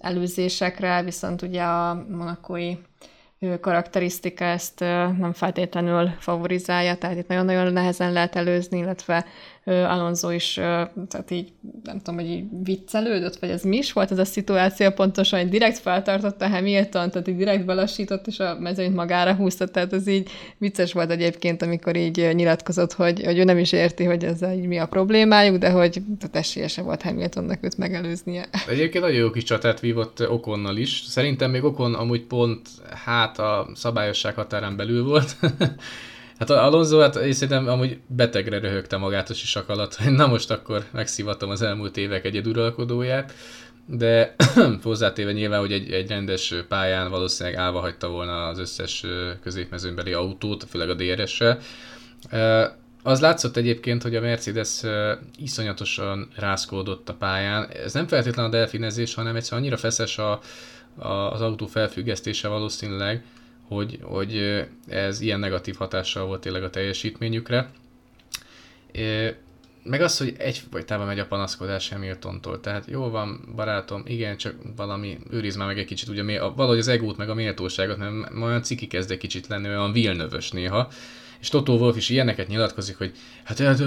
előzésekre, 0.00 1.02
viszont 1.02 1.42
ugye 1.42 1.62
a 1.62 2.04
monakói 2.08 2.76
karakterisztika 3.60 4.44
ezt 4.44 4.80
nem 5.18 5.32
feltétlenül 5.32 6.08
favorizálja, 6.18 6.96
tehát 6.96 7.16
itt 7.16 7.28
nagyon-nagyon 7.28 7.72
nehezen 7.72 8.12
lehet 8.12 8.36
előzni, 8.36 8.78
illetve 8.78 9.24
Alonso 9.64 10.30
is, 10.30 10.52
tehát 11.08 11.30
így 11.30 11.52
nem 11.84 11.98
tudom, 11.98 12.14
hogy 12.14 12.30
így 12.30 12.44
viccelődött, 12.62 13.36
vagy 13.36 13.50
ez 13.50 13.62
mi 13.62 13.76
is 13.76 13.92
volt 13.92 14.10
ez 14.10 14.18
a 14.18 14.24
szituáció 14.24 14.90
pontosan, 14.90 15.40
hogy 15.40 15.48
direkt 15.48 15.78
feltartotta 15.78 16.48
Hamilton, 16.48 17.10
tehát 17.10 17.28
így 17.28 17.36
direkt 17.36 17.64
belassított, 17.64 18.26
és 18.26 18.38
a 18.38 18.56
mezőnyt 18.60 18.94
magára 18.94 19.34
húzta, 19.34 19.66
tehát 19.66 19.92
ez 19.92 20.06
így 20.06 20.30
vicces 20.58 20.92
volt 20.92 21.10
egyébként, 21.10 21.62
amikor 21.62 21.96
így 21.96 22.30
nyilatkozott, 22.32 22.92
hogy, 22.92 23.24
hogy 23.24 23.38
ő 23.38 23.44
nem 23.44 23.58
is 23.58 23.72
érti, 23.72 24.04
hogy 24.04 24.24
ez 24.24 24.42
így 24.42 24.66
mi 24.66 24.78
a 24.78 24.86
problémájuk, 24.86 25.56
de 25.56 25.70
hogy 25.70 26.02
tehát 26.18 26.36
esélyese 26.36 26.82
volt 26.82 27.02
Hamiltonnak 27.02 27.64
őt 27.64 27.78
megelőznie. 27.78 28.48
Egyébként 28.68 29.04
nagyon 29.04 29.18
jó 29.18 29.30
kis 29.30 29.42
csatát 29.42 29.80
vívott 29.80 30.28
Okonnal 30.28 30.76
is. 30.76 31.02
Szerintem 31.06 31.50
még 31.50 31.64
Okon 31.64 31.94
amúgy 31.94 32.22
pont 32.22 32.68
hát 33.04 33.38
a 33.38 33.70
szabályosság 33.74 34.34
határán 34.34 34.76
belül 34.76 35.04
volt. 35.04 35.36
Hát 36.40 36.50
Alonso, 36.50 36.98
hát 36.98 37.16
én 37.16 37.32
szerintem 37.32 37.68
amúgy 37.68 37.98
betegre 38.06 38.58
röhögte 38.58 38.96
magát 38.96 39.30
a 39.30 39.34
sisak 39.34 39.68
alatt, 39.68 39.94
hogy 39.94 40.12
na 40.12 40.26
most 40.26 40.50
akkor 40.50 40.84
megszivatom 40.92 41.50
az 41.50 41.62
elmúlt 41.62 41.96
évek 41.96 42.24
egyeduralkodóját, 42.24 43.34
de 43.86 44.34
hozzátéve 44.82 45.32
nyilván, 45.32 45.60
hogy 45.60 45.72
egy, 45.72 45.92
egy 45.92 46.08
rendes 46.08 46.54
pályán 46.68 47.10
valószínűleg 47.10 47.58
állva 47.58 47.80
hagyta 47.80 48.08
volna 48.08 48.46
az 48.46 48.58
összes 48.58 49.04
középmezőnbeli 49.42 50.12
autót, 50.12 50.64
főleg 50.64 50.90
a 50.90 50.94
DRS-sel. 50.94 51.58
Az 53.02 53.20
látszott 53.20 53.56
egyébként, 53.56 54.02
hogy 54.02 54.16
a 54.16 54.20
Mercedes 54.20 54.80
iszonyatosan 55.36 56.28
rászkódott 56.36 57.08
a 57.08 57.14
pályán. 57.14 57.68
Ez 57.84 57.92
nem 57.92 58.06
feltétlenül 58.06 58.52
a 58.52 58.56
delfinezés, 58.56 59.14
hanem 59.14 59.36
egyszerűen 59.36 59.62
annyira 59.62 59.76
feszes 59.76 60.18
a, 60.18 60.40
a, 60.98 61.08
az 61.08 61.40
autó 61.40 61.66
felfüggesztése 61.66 62.48
valószínűleg, 62.48 63.24
hogy, 63.70 63.98
hogy 64.02 64.64
ez 64.88 65.20
ilyen 65.20 65.40
negatív 65.40 65.76
hatással 65.76 66.26
volt 66.26 66.40
tényleg 66.40 66.62
a 66.62 66.70
teljesítményükre. 66.70 67.70
Meg 69.82 70.00
az, 70.00 70.18
hogy 70.18 70.34
egy 70.38 70.62
távol 70.86 71.06
megy 71.06 71.18
a 71.18 71.26
panaszkodás 71.26 71.88
Hamiltontól. 71.88 72.60
Tehát 72.60 72.84
jó 72.86 73.08
van, 73.08 73.52
barátom, 73.56 74.02
igen, 74.06 74.36
csak 74.36 74.54
valami, 74.76 75.18
őriz 75.30 75.56
már 75.56 75.66
meg 75.66 75.78
egy 75.78 75.84
kicsit, 75.84 76.08
ugye 76.08 76.40
valahogy 76.40 76.78
az 76.78 76.88
egót, 76.88 77.16
meg 77.16 77.28
a 77.30 77.34
méltóságot, 77.34 77.96
mert 77.96 78.12
olyan 78.42 78.62
ciki 78.62 78.86
kezd 78.86 79.10
egy 79.10 79.18
kicsit 79.18 79.46
lenni, 79.46 79.68
olyan 79.68 79.92
vilnövös 79.92 80.50
néha 80.50 80.90
és 81.40 81.48
Totó 81.48 81.76
Wolf 81.78 81.96
is 81.96 82.08
ilyeneket 82.08 82.48
nyilatkozik, 82.48 82.98
hogy 82.98 83.12
hát 83.44 83.60
át, 83.60 83.80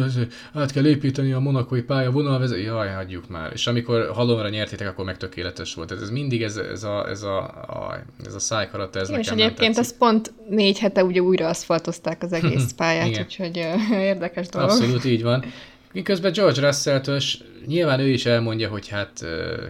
át 0.53 0.71
kell 0.71 0.85
építeni 0.85 1.31
a 1.31 1.39
monakói 1.39 1.81
pálya 1.81 2.11
vonalvezet, 2.11 2.63
jaj, 2.63 2.89
hagyjuk 2.89 3.29
már. 3.29 3.51
És 3.53 3.67
amikor 3.67 4.11
halomra 4.13 4.49
nyertétek, 4.49 4.87
akkor 4.87 5.05
meg 5.05 5.17
tökéletes 5.17 5.73
volt. 5.73 5.91
Ez, 5.91 6.01
ez 6.01 6.09
mindig 6.09 6.43
ez, 6.43 6.57
ez 6.57 6.83
a, 6.83 7.09
ez 7.09 7.21
a, 7.21 7.37
a, 7.67 8.03
ez 8.25 8.33
a 8.33 8.39
szájkarata, 8.39 8.99
ez 8.99 9.09
Igen, 9.09 9.19
nekem 9.19 9.37
És 9.37 9.43
egyébként 9.43 9.77
ez 9.77 9.97
pont 9.97 10.33
négy 10.49 10.79
hete 10.79 11.03
ugye 11.03 11.21
újra 11.21 11.47
aszfaltozták 11.47 12.23
az 12.23 12.33
egész 12.33 12.71
pályát, 12.77 13.07
Igen. 13.07 13.23
úgyhogy 13.23 13.57
érdekes 14.11 14.47
dolog. 14.47 14.69
Abszolút 14.69 15.05
így 15.05 15.23
van. 15.23 15.45
Miközben 15.91 16.31
George 16.31 16.61
Russell-től 16.61 17.19
nyilván 17.65 17.99
ő 17.99 18.07
is 18.07 18.25
elmondja, 18.25 18.69
hogy 18.69 18.87
hát 18.87 19.25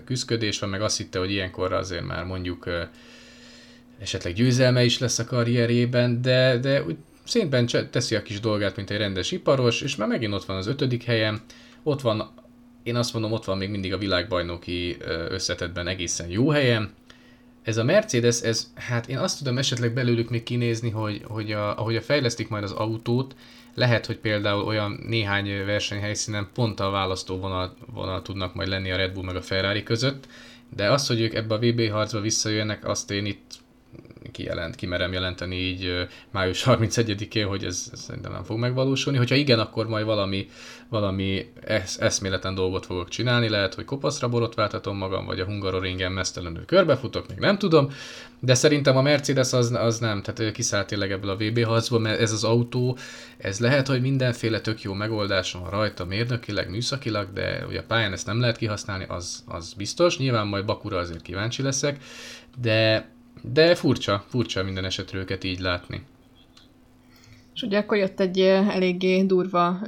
küzdködés 0.06 0.60
van, 0.60 0.70
meg 0.70 0.82
azt 0.82 0.98
hitte, 0.98 1.20
hogy 1.20 1.32
ilyenkor 1.32 1.74
azért 1.74 2.06
már 2.06 2.24
mondjuk 2.24 2.70
esetleg 4.00 4.34
győzelme 4.34 4.84
is 4.84 5.00
lesz 5.00 5.20
a 5.20 5.26
karrierében, 5.26 6.22
de, 6.22 6.58
de 6.58 6.84
úgy 6.84 6.96
szépen 7.24 7.68
teszi 7.92 8.16
a 8.16 8.22
kis 8.22 8.40
dolgát, 8.40 8.76
mint 8.76 8.90
egy 8.90 8.98
rendes 8.98 9.32
iparos, 9.32 9.82
és 9.82 9.96
már 9.96 10.08
megint 10.08 10.34
ott 10.34 10.46
van 10.46 10.58
az 10.58 10.68
ötödik 10.68 11.04
helyen, 11.04 11.42
ott 11.84 12.02
van, 12.02 12.32
én 12.84 12.96
azt 12.96 13.14
mondom, 13.14 13.32
ott 13.32 13.46
van 13.46 13.58
még 13.58 13.70
mindig 13.70 13.94
a 13.94 13.98
világbajnoki 13.98 14.98
összetetben 15.30 15.88
egészen 15.88 16.30
jó 16.30 16.50
helyen. 16.50 16.94
Ez 17.64 17.78
a 17.78 17.84
Mercedes, 17.84 18.42
ez, 18.42 18.72
hát 18.76 19.08
én 19.08 19.18
azt 19.18 19.38
tudom 19.38 19.58
esetleg 19.58 19.94
belőlük 19.94 20.30
még 20.30 20.44
kinézni, 20.44 20.90
hogy, 20.90 21.22
hogy 21.28 21.52
a, 21.52 21.78
ahogy 21.78 21.96
a 21.96 22.02
fejlesztik 22.02 22.50
majd 22.50 22.64
az 22.64 22.72
autót, 22.72 23.36
lehet, 23.76 24.06
hogy 24.06 24.18
például 24.18 24.64
olyan 24.64 25.00
néhány 25.08 25.66
versenyhelyszínen 25.66 26.50
pont 26.54 26.80
a 26.80 26.90
választó 26.90 27.38
vonal, 27.38 27.76
vonal 27.94 28.22
tudnak 28.22 28.54
majd 28.54 28.68
lenni 28.68 28.92
a 28.92 28.96
Red 28.96 29.14
Bull 29.14 29.24
meg 29.24 29.36
a 29.36 29.42
Ferrari 29.42 29.84
között, 29.84 30.28
de 30.76 30.92
az, 30.92 31.08
hogy 31.08 31.22
ők 31.22 31.34
ebbe 31.34 31.54
a 31.54 31.60
VB 31.60 31.90
harcba 31.90 32.20
visszajönnek, 32.20 32.88
azt 32.88 33.12
én 33.12 33.26
itt 33.26 33.63
kijelent, 34.34 34.76
kimerem 34.76 35.14
jelenteni 35.14 35.56
így 35.56 36.08
május 36.32 36.64
31-én, 36.66 37.48
hogy 37.48 37.64
ez, 37.64 37.90
ez 37.92 38.00
szerintem 38.00 38.32
nem 38.32 38.44
fog 38.44 38.58
megvalósulni. 38.58 39.18
Hogyha 39.18 39.36
igen, 39.36 39.60
akkor 39.60 39.88
majd 39.88 40.06
valami, 40.06 40.48
valami 40.90 41.52
esz, 41.62 42.00
eszméleten 42.00 42.56
dolgot 42.56 42.86
fogok 42.86 43.10
csinálni, 43.10 43.50
lehet, 43.50 43.74
hogy 43.74 43.86
kopaszra 43.86 44.30
borotváltatom 44.30 44.98
magam, 44.98 45.26
vagy 45.26 45.40
a 45.40 45.46
Hungaroringen 45.46 46.12
mesztelenül 46.12 46.66
körbefutok, 46.66 47.28
még 47.28 47.38
nem 47.38 47.58
tudom, 47.58 47.90
de 48.40 48.54
szerintem 48.54 48.98
a 48.98 49.02
Mercedes 49.02 49.54
az, 49.54 49.72
az 49.72 50.00
nem, 50.00 50.22
tehát 50.22 50.52
kiszállt 50.52 50.88
tényleg 50.88 51.12
ebből 51.12 51.30
a 51.30 51.36
VB 51.36 51.64
harcból, 51.64 52.00
mert 52.00 52.20
ez 52.20 52.32
az 52.32 52.44
autó, 52.44 52.98
ez 53.38 53.60
lehet, 53.60 53.88
hogy 53.88 54.02
mindenféle 54.02 54.62
tök 54.62 54.82
jó 54.82 54.94
megoldás 54.94 55.52
van 55.52 55.70
rajta 55.70 56.06
mérnökileg, 56.06 56.70
műszakilag, 56.70 57.34
de 57.34 57.66
ugye 57.68 57.80
a 57.80 57.84
pályán 57.88 58.14
ezt 58.14 58.26
nem 58.26 58.40
lehet 58.40 58.58
kihasználni, 58.58 59.06
az, 59.08 59.44
az 59.48 59.74
biztos. 59.74 60.18
Nyilván 60.18 60.48
majd 60.48 60.66
Bakura 60.66 60.98
azért 60.98 61.22
kíváncsi 61.22 61.62
leszek, 61.62 62.04
de 62.62 63.10
de 63.52 63.76
furcsa, 63.76 64.24
furcsa 64.28 64.64
minden 64.64 64.86
esetre 64.86 65.18
őket 65.18 65.44
így 65.44 65.60
látni. 65.60 66.06
És 67.54 67.62
ugye 67.62 67.78
akkor 67.78 67.98
jött 67.98 68.20
egy 68.20 68.40
eléggé 68.40 69.24
durva 69.24 69.80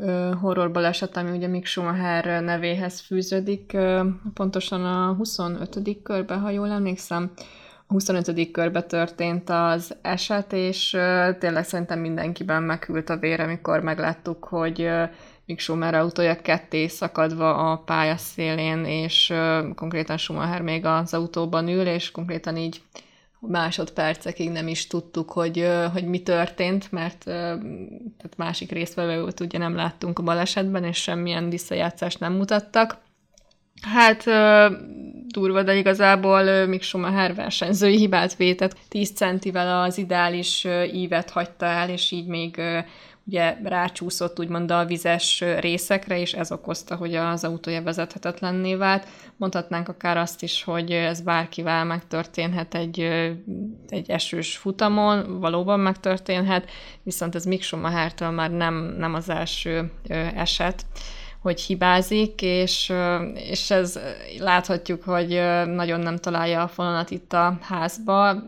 horror 0.42 0.72
baleset, 0.72 1.18
ami 1.18 1.38
ugye 1.38 1.48
Mick 1.48 1.66
Schumacher 1.66 2.44
nevéhez 2.44 3.00
fűződik, 3.00 3.78
pontosan 4.34 4.86
a 4.86 5.14
25. 5.14 6.02
körbe, 6.04 6.36
ha 6.36 6.50
jól 6.50 6.70
emlékszem, 6.70 7.32
a 7.88 7.94
25. 7.94 8.52
körbe 8.52 8.84
történt 8.84 9.50
az 9.50 9.96
eset, 10.02 10.54
és 10.54 10.90
tényleg 11.40 11.64
szerintem 11.64 12.00
mindenkiben 12.00 12.64
megült 12.64 13.10
a 13.10 13.18
vére, 13.18 13.44
amikor 13.44 13.80
megláttuk, 13.80 14.44
hogy 14.44 14.90
Mick 15.46 15.60
Schumacher 15.60 15.94
autója 15.94 16.42
ketté 16.42 16.88
szakadva 16.88 17.72
a 17.72 17.78
pályaszélén, 17.78 18.86
és 18.86 19.34
konkrétan 19.76 20.18
Schumacher 20.18 20.62
még 20.62 20.86
az 20.86 21.14
autóban 21.14 21.68
ül, 21.68 21.88
és 21.88 22.12
konkrétan 22.12 22.58
így 22.58 22.82
másodpercekig 23.40 24.50
nem 24.50 24.68
is 24.68 24.88
tudtuk, 24.88 25.32
hogy, 25.32 25.68
hogy 25.92 26.06
mi 26.06 26.22
történt, 26.22 26.92
mert 26.92 27.24
tehát 27.24 28.38
másik 28.38 28.72
résztvevőt 28.72 29.40
ugye 29.40 29.58
nem 29.58 29.76
láttunk 29.76 30.20
a 30.20 30.24
balesetben, 30.24 30.84
és 30.84 30.98
semmilyen 30.98 31.50
visszajátszást 31.50 32.20
nem 32.20 32.34
mutattak. 32.34 32.98
Hát 33.82 34.24
durva, 35.28 35.64
de 35.64 35.76
igazából 35.76 36.66
Mick 36.66 36.84
Schumacher 36.84 37.36
versenyzői 37.36 37.98
hibát 37.98 38.36
vétett. 38.36 38.78
10 38.90 39.12
centivel 39.12 39.82
az 39.82 39.98
ideális 39.98 40.68
ívet 40.94 41.30
hagyta 41.30 41.66
el, 41.66 41.90
és 41.90 42.12
így 42.12 42.28
még 42.28 42.62
ugye 43.28 43.58
rácsúszott 43.64 44.40
úgymond 44.40 44.72
a 44.72 44.86
vizes 44.86 45.44
részekre, 45.60 46.20
és 46.20 46.34
ez 46.34 46.52
okozta, 46.52 46.96
hogy 46.96 47.16
az 47.16 47.44
autója 47.44 47.84
vezethetetlenné 47.84 48.76
vált. 48.76 49.08
Mondhatnánk 49.38 49.88
akár 49.88 50.18
azt 50.18 50.44
is, 50.44 50.64
hogy 50.64 50.92
ez 50.92 51.22
bárkivel 51.22 51.86
megtörténhet 51.86 52.76
egy, 52.76 53.00
egy 53.90 54.10
esős 54.10 54.58
futamon, 54.58 55.40
valóban 55.40 55.80
megtörténhet, 55.80 56.70
viszont 57.04 57.36
ez 57.36 57.46
Mick 57.46 57.64
Schumachertől 57.64 58.30
már 58.30 58.52
nem, 58.52 58.96
nem 58.98 59.14
az 59.14 59.30
első 59.30 59.92
eset 60.36 60.86
hogy 61.42 61.62
hibázik, 61.62 62.42
és, 62.42 62.94
és 63.34 63.72
ez 63.72 64.00
láthatjuk, 64.40 65.04
hogy 65.04 65.30
nagyon 65.66 66.00
nem 66.00 66.18
találja 66.18 66.62
a 66.62 66.68
fonalat 66.68 67.12
itt 67.12 67.34
a 67.34 67.58
házba 67.62 68.44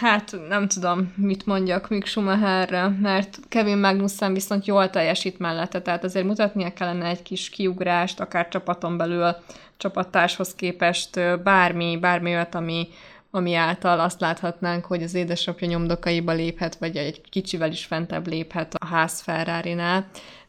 hát 0.00 0.36
nem 0.48 0.68
tudom, 0.68 1.14
mit 1.16 1.46
mondjak 1.46 1.88
Mick 1.88 2.06
Schumacherre, 2.06 2.88
mert 2.88 3.38
Kevin 3.48 3.78
Magnussen 3.78 4.32
viszont 4.32 4.66
jól 4.66 4.90
teljesít 4.90 5.38
mellette, 5.38 5.82
tehát 5.82 6.04
azért 6.04 6.26
mutatnia 6.26 6.72
kellene 6.72 7.06
egy 7.06 7.22
kis 7.22 7.48
kiugrást, 7.48 8.20
akár 8.20 8.48
csapaton 8.48 8.96
belül 8.96 9.36
csapattárshoz 9.76 10.54
képest 10.54 11.42
bármi, 11.42 11.96
bármi 11.96 12.30
olyat, 12.30 12.54
ami 12.54 12.88
ami 13.30 13.54
által 13.54 14.00
azt 14.00 14.20
láthatnánk, 14.20 14.84
hogy 14.84 15.02
az 15.02 15.14
édesapja 15.14 15.68
nyomdokaiba 15.68 16.32
léphet, 16.32 16.74
vagy 16.74 16.96
egy 16.96 17.20
kicsivel 17.28 17.70
is 17.70 17.84
fentebb 17.84 18.26
léphet 18.26 18.74
a 18.74 18.86
ház 18.86 19.20
ferrari 19.20 19.74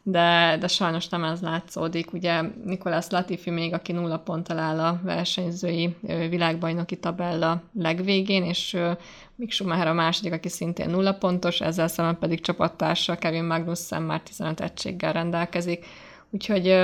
de, 0.02 0.56
de 0.60 0.68
sajnos 0.68 1.08
nem 1.08 1.24
ez 1.24 1.40
látszódik. 1.40 2.12
Ugye 2.12 2.40
Nikolás 2.64 3.06
Latifi 3.08 3.50
még, 3.50 3.74
aki 3.74 3.92
nulla 3.92 4.18
ponttal 4.18 4.58
áll 4.58 4.80
a 4.80 5.00
versenyzői 5.02 5.96
világbajnoki 6.28 6.96
tabella 6.96 7.62
legvégén, 7.74 8.44
és 8.44 8.76
Mick 9.36 9.52
Schumacher 9.52 9.86
a 9.86 9.92
második, 9.92 10.32
aki 10.32 10.48
szintén 10.48 10.90
nulla 10.90 11.14
pontos, 11.14 11.60
ezzel 11.60 11.88
szemben 11.88 12.18
pedig 12.18 12.40
csapattársa 12.40 13.16
Kevin 13.16 13.44
Magnussen 13.44 14.02
már 14.02 14.20
15 14.20 14.60
egységgel 14.60 15.12
rendelkezik. 15.12 15.86
Úgyhogy 16.30 16.76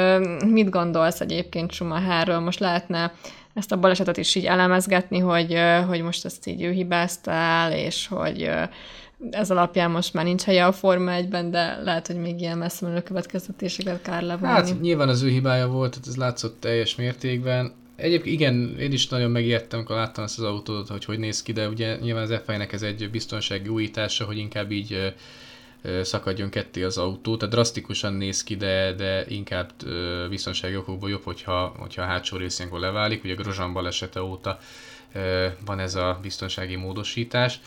mit 0.46 0.70
gondolsz 0.70 1.20
egyébként 1.20 1.72
Schumacherről? 1.72 2.38
Most 2.38 2.58
lehetne 2.58 3.12
ezt 3.58 3.72
a 3.72 3.78
balesetet 3.78 4.16
is 4.16 4.34
így 4.34 4.44
elemezgetni, 4.44 5.18
hogy, 5.18 5.58
hogy 5.86 6.02
most 6.02 6.24
ezt 6.24 6.46
így 6.46 6.62
ő 6.62 6.70
hibázta 6.70 7.30
el, 7.30 7.72
és 7.72 8.06
hogy 8.06 8.50
ez 9.30 9.50
alapján 9.50 9.90
most 9.90 10.14
már 10.14 10.24
nincs 10.24 10.42
helye 10.42 10.66
a 10.66 10.72
Forma 10.72 11.12
1-ben, 11.20 11.50
de 11.50 11.80
lehet, 11.82 12.06
hogy 12.06 12.16
még 12.16 12.40
ilyen 12.40 12.58
messze 12.58 12.86
menő 12.86 13.02
következtetéseket 13.02 14.02
kár 14.02 14.22
levonni. 14.22 14.52
Hát 14.52 14.80
nyilván 14.80 15.08
az 15.08 15.22
ő 15.22 15.28
hibája 15.28 15.66
volt, 15.66 15.90
tehát 15.90 16.06
ez 16.06 16.16
látszott 16.16 16.60
teljes 16.60 16.94
mértékben. 16.94 17.72
Egyébként 17.96 18.34
igen, 18.34 18.76
én 18.78 18.92
is 18.92 19.08
nagyon 19.08 19.30
megijedtem, 19.30 19.78
amikor 19.78 19.96
láttam 19.96 20.24
ezt 20.24 20.38
az 20.38 20.44
autót, 20.44 20.88
hogy 20.88 21.04
hogy 21.04 21.18
néz 21.18 21.42
ki, 21.42 21.52
de 21.52 21.68
ugye 21.68 21.96
nyilván 21.96 22.22
az 22.22 22.40
f 22.44 22.46
nek 22.46 22.72
ez 22.72 22.82
egy 22.82 23.10
biztonsági 23.10 23.68
újítása, 23.68 24.24
hogy 24.24 24.38
inkább 24.38 24.70
így 24.70 25.14
szakadjon 26.02 26.50
ketté 26.50 26.82
az 26.82 26.98
autó, 26.98 27.36
tehát 27.36 27.54
drasztikusan 27.54 28.12
néz 28.12 28.42
ki, 28.42 28.56
de, 28.56 28.92
de 28.92 29.24
inkább 29.28 29.72
biztonsági 30.28 30.76
okokból 30.76 31.10
jobb, 31.10 31.22
hogyha, 31.22 31.74
hogyha 31.78 32.02
a 32.02 32.06
hátsó 32.06 32.36
rész 32.36 32.66
leválik, 32.70 33.24
ugye 33.24 33.34
Grozsán 33.34 33.72
balesete 33.72 34.22
óta 34.22 34.58
van 35.64 35.78
ez 35.78 35.94
a 35.94 36.18
biztonsági 36.22 36.76
módosítás. 36.76 37.60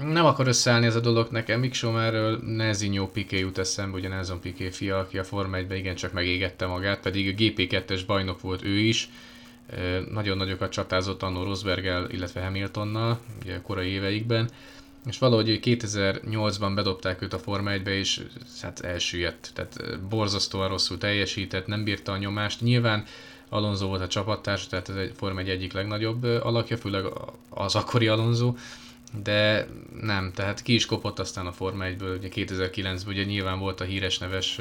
Nem 0.00 0.24
akar 0.24 0.46
összeállni 0.46 0.86
ez 0.86 0.94
a 0.94 1.00
dolog 1.00 1.30
nekem, 1.30 1.60
Mick 1.60 1.74
Schumerről 1.74 2.38
Nezinho 2.42 3.08
Piqué 3.08 3.38
jut 3.38 3.58
eszembe, 3.58 3.96
ugye 3.96 4.08
Nelson 4.08 4.40
Piqué 4.40 4.70
fia, 4.70 4.98
aki 4.98 5.18
a 5.18 5.24
Forma 5.24 5.56
1 5.56 5.70
igencsak 5.70 6.12
megégette 6.12 6.66
magát, 6.66 7.00
pedig 7.00 7.28
a 7.28 7.42
GP2-es 7.42 8.00
bajnok 8.06 8.40
volt 8.40 8.64
ő 8.64 8.78
is, 8.78 9.08
nagyon 10.10 10.36
nagyokat 10.36 10.70
csatázott 10.70 11.22
annó 11.22 11.42
Rosberggel, 11.42 12.10
illetve 12.10 12.42
Hamiltonnal, 12.42 13.18
ugye 13.42 13.60
korai 13.62 13.88
éveikben, 13.88 14.50
és 15.06 15.18
valahogy 15.18 15.60
2008-ban 15.62 16.72
bedobták 16.74 17.22
őt 17.22 17.32
a 17.32 17.38
Forma 17.38 17.70
1-be, 17.70 17.98
és 17.98 18.22
hát 18.62 18.80
elsüllyedt, 18.80 19.50
tehát 19.54 20.00
borzasztóan 20.08 20.68
rosszul 20.68 20.98
teljesített, 20.98 21.66
nem 21.66 21.84
bírta 21.84 22.12
a 22.12 22.16
nyomást. 22.16 22.60
Nyilván 22.60 23.04
Alonso 23.48 23.86
volt 23.86 24.00
a 24.00 24.08
csapattárs, 24.08 24.66
tehát 24.66 24.88
ez 24.88 24.96
egy 24.96 25.12
Forma 25.16 25.40
1 25.40 25.48
egyik 25.48 25.72
legnagyobb 25.72 26.24
alakja, 26.24 26.76
főleg 26.76 27.04
az 27.48 27.74
akkori 27.74 28.06
Alonso, 28.08 28.54
de 29.22 29.66
nem, 30.00 30.32
tehát 30.34 30.62
ki 30.62 30.74
is 30.74 30.86
kopott 30.86 31.18
aztán 31.18 31.46
a 31.46 31.52
Forma 31.52 31.84
1-ből, 31.84 32.18
ugye 32.18 32.28
2009-ben 32.32 33.00
ugye 33.06 33.24
nyilván 33.24 33.58
volt 33.58 33.80
a 33.80 33.84
híres 33.84 34.18
neves 34.18 34.60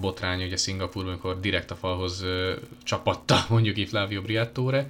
botrány 0.00 0.42
ugye 0.42 0.56
Szingapurban, 0.56 1.12
amikor 1.12 1.40
direkt 1.40 1.70
a 1.70 1.74
falhoz 1.74 2.24
csapatta 2.82 3.44
mondjuk 3.48 3.88
Flavio 3.88 4.22
Briatore, 4.22 4.86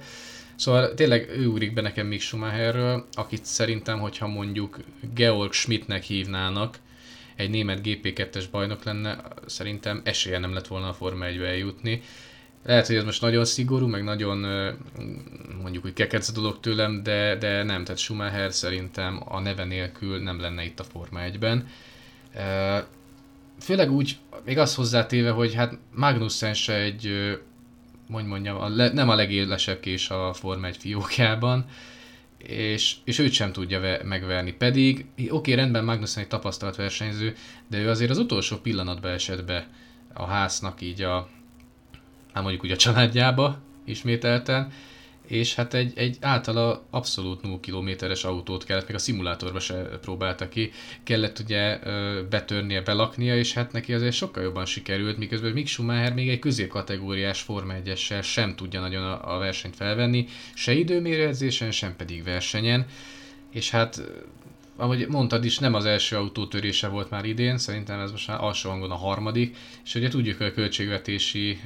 Szóval 0.63 0.93
tényleg 0.93 1.29
ő 1.29 1.47
ugrik 1.47 1.73
be 1.73 1.81
nekem 1.81 2.07
Mick 2.07 2.21
Schumacherről, 2.21 3.05
akit 3.13 3.45
szerintem, 3.45 3.99
hogyha 3.99 4.27
mondjuk 4.27 4.79
Georg 5.13 5.53
Schmidtnek 5.53 6.03
hívnának, 6.03 6.77
egy 7.35 7.49
német 7.49 7.79
GP2-es 7.83 8.43
bajnok 8.51 8.83
lenne, 8.83 9.17
szerintem 9.45 10.01
esélye 10.03 10.37
nem 10.37 10.53
lett 10.53 10.67
volna 10.67 10.87
a 10.87 10.93
Forma 10.93 11.25
1 11.25 11.37
eljutni. 11.41 12.01
Lehet, 12.65 12.87
hogy 12.87 12.95
ez 12.95 13.03
most 13.03 13.21
nagyon 13.21 13.45
szigorú, 13.45 13.87
meg 13.87 14.03
nagyon 14.03 14.37
mondjuk 15.61 15.85
úgy 15.85 15.93
kekec 15.93 16.31
dolog 16.31 16.59
tőlem, 16.59 17.03
de, 17.03 17.35
de 17.35 17.63
nem, 17.63 17.83
tehát 17.83 18.01
Schumacher 18.01 18.53
szerintem 18.53 19.23
a 19.25 19.39
neve 19.39 19.63
nélkül 19.63 20.21
nem 20.21 20.39
lenne 20.39 20.63
itt 20.63 20.79
a 20.79 20.83
Forma 20.83 21.19
1-ben. 21.31 21.67
Főleg 23.59 23.91
úgy, 23.91 24.17
még 24.45 24.57
azt 24.57 24.75
hozzátéve, 24.75 25.29
hogy 25.29 25.53
hát 25.53 25.77
Magnussen 25.95 26.53
se 26.53 26.73
egy 26.73 27.37
hogy 28.11 28.25
mondjam, 28.25 28.61
a 28.61 28.69
le, 28.69 28.93
nem 28.93 29.09
a 29.09 29.15
legélesebb 29.15 29.79
kés 29.79 30.09
a 30.09 30.33
Forma 30.33 30.67
1 30.67 30.77
fiókjában, 30.77 31.65
és, 32.37 32.95
és 33.03 33.19
őt 33.19 33.31
sem 33.31 33.51
tudja 33.51 33.79
ve, 33.79 34.01
megverni. 34.03 34.51
Pedig, 34.51 35.05
oké, 35.15 35.29
okay, 35.31 35.53
rendben 35.53 35.83
Magnussen 35.83 36.23
egy 36.23 36.29
tapasztalt 36.29 36.75
versenyző, 36.75 37.35
de 37.67 37.77
ő 37.77 37.89
azért 37.89 38.11
az 38.11 38.17
utolsó 38.17 38.57
pillanatban 38.57 39.11
esett 39.11 39.45
be 39.45 39.67
a 40.13 40.25
háznak 40.25 40.81
így 40.81 41.01
a, 41.01 41.29
hát 42.33 42.43
mondjuk 42.43 42.63
úgy 42.63 42.71
a 42.71 42.75
családjába 42.75 43.59
ismételten, 43.85 44.71
és 45.27 45.55
hát 45.55 45.73
egy, 45.73 45.93
egy 45.95 46.17
általa 46.21 46.85
abszolút 46.89 47.41
0 47.41 47.59
kilométeres 47.59 48.23
autót 48.23 48.63
kellett, 48.63 48.87
még 48.87 48.95
a 48.95 48.99
szimulátorba 48.99 49.59
se 49.59 49.75
próbálta 50.01 50.49
ki, 50.49 50.71
kellett 51.03 51.39
ugye 51.39 51.79
betörnie, 52.29 52.81
belaknia, 52.81 53.37
és 53.37 53.53
hát 53.53 53.71
neki 53.71 53.93
azért 53.93 54.13
sokkal 54.13 54.43
jobban 54.43 54.65
sikerült, 54.65 55.17
miközben 55.17 55.51
Mick 55.51 55.67
Schumacher 55.67 56.13
még 56.13 56.29
egy 56.29 56.39
középkategóriás 56.39 57.41
Forma 57.41 57.73
1 57.73 57.97
sem 58.21 58.55
tudja 58.55 58.79
nagyon 58.79 59.03
a, 59.03 59.35
a 59.35 59.37
versenyt 59.37 59.75
felvenni, 59.75 60.25
se 60.53 60.73
időmérőedzésen, 60.73 61.71
sem 61.71 61.95
pedig 61.95 62.23
versenyen, 62.23 62.85
és 63.51 63.69
hát 63.69 64.01
ahogy 64.75 65.07
mondtad 65.07 65.45
is, 65.45 65.59
nem 65.59 65.73
az 65.73 65.85
első 65.85 66.15
autótörése 66.15 66.87
volt 66.87 67.09
már 67.09 67.25
idén, 67.25 67.57
szerintem 67.57 67.99
ez 67.99 68.11
most 68.11 68.27
már 68.27 68.41
alsó 68.41 68.69
hangon 68.69 68.91
a 68.91 68.95
harmadik, 68.95 69.57
és 69.83 69.95
ugye 69.95 70.09
tudjuk, 70.09 70.37
hogy 70.37 70.47
a 70.47 70.53
költségvetési 70.53 71.59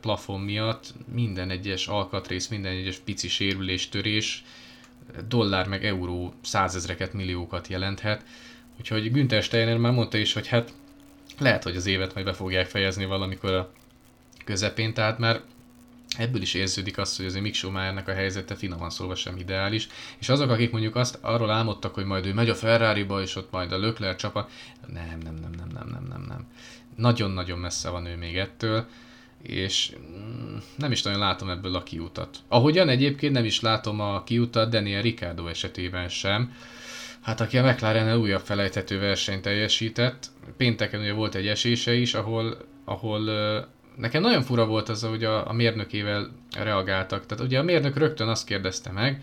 plafon 0.00 0.40
miatt 0.40 0.94
minden 1.12 1.50
egyes 1.50 1.86
alkatrész, 1.86 2.48
minden 2.48 2.72
egyes 2.72 2.96
pici 2.96 3.28
sérülés, 3.28 3.88
törés, 3.88 4.44
dollár 5.28 5.68
meg 5.68 5.84
euró 5.84 6.34
százezreket, 6.42 7.12
milliókat 7.12 7.68
jelenthet. 7.68 8.24
Úgyhogy 8.78 9.12
Günther 9.12 9.42
Steiner 9.42 9.78
már 9.78 9.92
mondta 9.92 10.18
is, 10.18 10.32
hogy 10.32 10.46
hát 10.46 10.72
lehet, 11.38 11.62
hogy 11.62 11.76
az 11.76 11.86
évet 11.86 12.14
majd 12.14 12.26
be 12.26 12.32
fogják 12.32 12.66
fejezni 12.66 13.04
valamikor 13.04 13.52
a 13.52 13.72
közepén, 14.44 14.94
tehát 14.94 15.18
már 15.18 15.40
ebből 16.18 16.42
is 16.42 16.54
érződik 16.54 16.98
az, 16.98 17.16
hogy 17.16 17.26
azért 17.26 17.42
Mick 17.42 17.54
Schumachernek 17.54 18.08
a 18.08 18.12
helyzete 18.12 18.54
finoman 18.54 18.90
szólva 18.90 19.14
sem 19.14 19.36
ideális, 19.36 19.88
és 20.18 20.28
azok, 20.28 20.50
akik 20.50 20.70
mondjuk 20.70 20.96
azt 20.96 21.18
arról 21.20 21.50
álmodtak, 21.50 21.94
hogy 21.94 22.04
majd 22.04 22.26
ő 22.26 22.32
megy 22.32 22.48
a 22.48 22.54
Ferrari-ba, 22.54 23.22
és 23.22 23.36
ott 23.36 23.50
majd 23.50 23.72
a 23.72 23.78
Leclerc 23.78 24.20
csapa, 24.20 24.48
nem, 24.86 25.18
nem, 25.24 25.34
nem, 25.34 25.50
nem, 25.56 25.68
nem, 25.74 25.88
nem, 25.88 26.06
nem, 26.08 26.24
nem. 26.28 26.46
Nagyon-nagyon 26.96 27.58
messze 27.58 27.90
van 27.90 28.06
ő 28.06 28.16
még 28.16 28.36
ettől, 28.36 28.86
és 29.42 29.92
mm, 29.98 30.56
nem 30.76 30.92
is 30.92 31.02
nagyon 31.02 31.18
látom 31.18 31.50
ebből 31.50 31.74
a 31.74 31.82
kiutat. 31.82 32.38
Ahogyan 32.48 32.88
egyébként 32.88 33.32
nem 33.32 33.44
is 33.44 33.60
látom 33.60 34.00
a 34.00 34.24
kiutat 34.24 34.70
Daniel 34.70 35.02
Ricciardo 35.02 35.46
esetében 35.46 36.08
sem, 36.08 36.52
Hát 37.26 37.40
aki 37.40 37.58
a 37.58 37.64
McLaren 37.64 38.18
újabb 38.18 38.40
felejthető 38.40 38.98
versenyt 38.98 39.42
teljesített, 39.42 40.26
pénteken 40.56 41.00
ugye 41.00 41.12
volt 41.12 41.34
egy 41.34 41.46
esése 41.46 41.94
is, 41.94 42.14
ahol, 42.14 42.56
ahol 42.84 43.28
nekem 43.96 44.22
nagyon 44.22 44.42
fura 44.42 44.66
volt 44.66 44.88
az, 44.88 45.02
hogy 45.02 45.24
a, 45.24 45.48
a 45.48 45.52
mérnökével 45.52 46.30
reagáltak. 46.56 47.26
Tehát 47.26 47.44
ugye 47.44 47.58
a 47.58 47.62
mérnök 47.62 47.96
rögtön 47.96 48.28
azt 48.28 48.46
kérdezte 48.46 48.90
meg, 48.90 49.22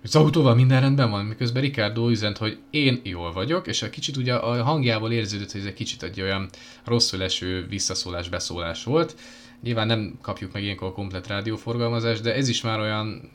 hogy 0.00 0.12
az 0.12 0.16
autóval 0.16 0.54
minden 0.54 0.80
rendben 0.80 1.10
van, 1.10 1.24
miközben 1.24 1.62
Ricardo 1.62 2.08
üzent, 2.08 2.38
hogy 2.38 2.58
én 2.70 3.00
jól 3.02 3.32
vagyok, 3.32 3.66
és 3.66 3.82
a 3.82 3.90
kicsit 3.90 4.16
ugye 4.16 4.34
a 4.34 4.62
hangjából 4.62 5.12
érződött, 5.12 5.52
hogy 5.52 5.60
ez 5.60 5.66
egy 5.66 5.74
kicsit 5.74 6.02
egy 6.02 6.20
olyan 6.20 6.48
rosszul 6.84 7.22
eső 7.22 7.66
visszaszólás, 7.68 8.28
beszólás 8.28 8.84
volt. 8.84 9.16
Nyilván 9.62 9.86
nem 9.86 10.18
kapjuk 10.22 10.52
meg 10.52 10.62
ilyenkor 10.62 10.88
a 10.88 10.92
komplet 10.92 11.26
rádióforgalmazást, 11.26 12.22
de 12.22 12.34
ez 12.34 12.48
is 12.48 12.62
már 12.62 12.80
olyan, 12.80 13.30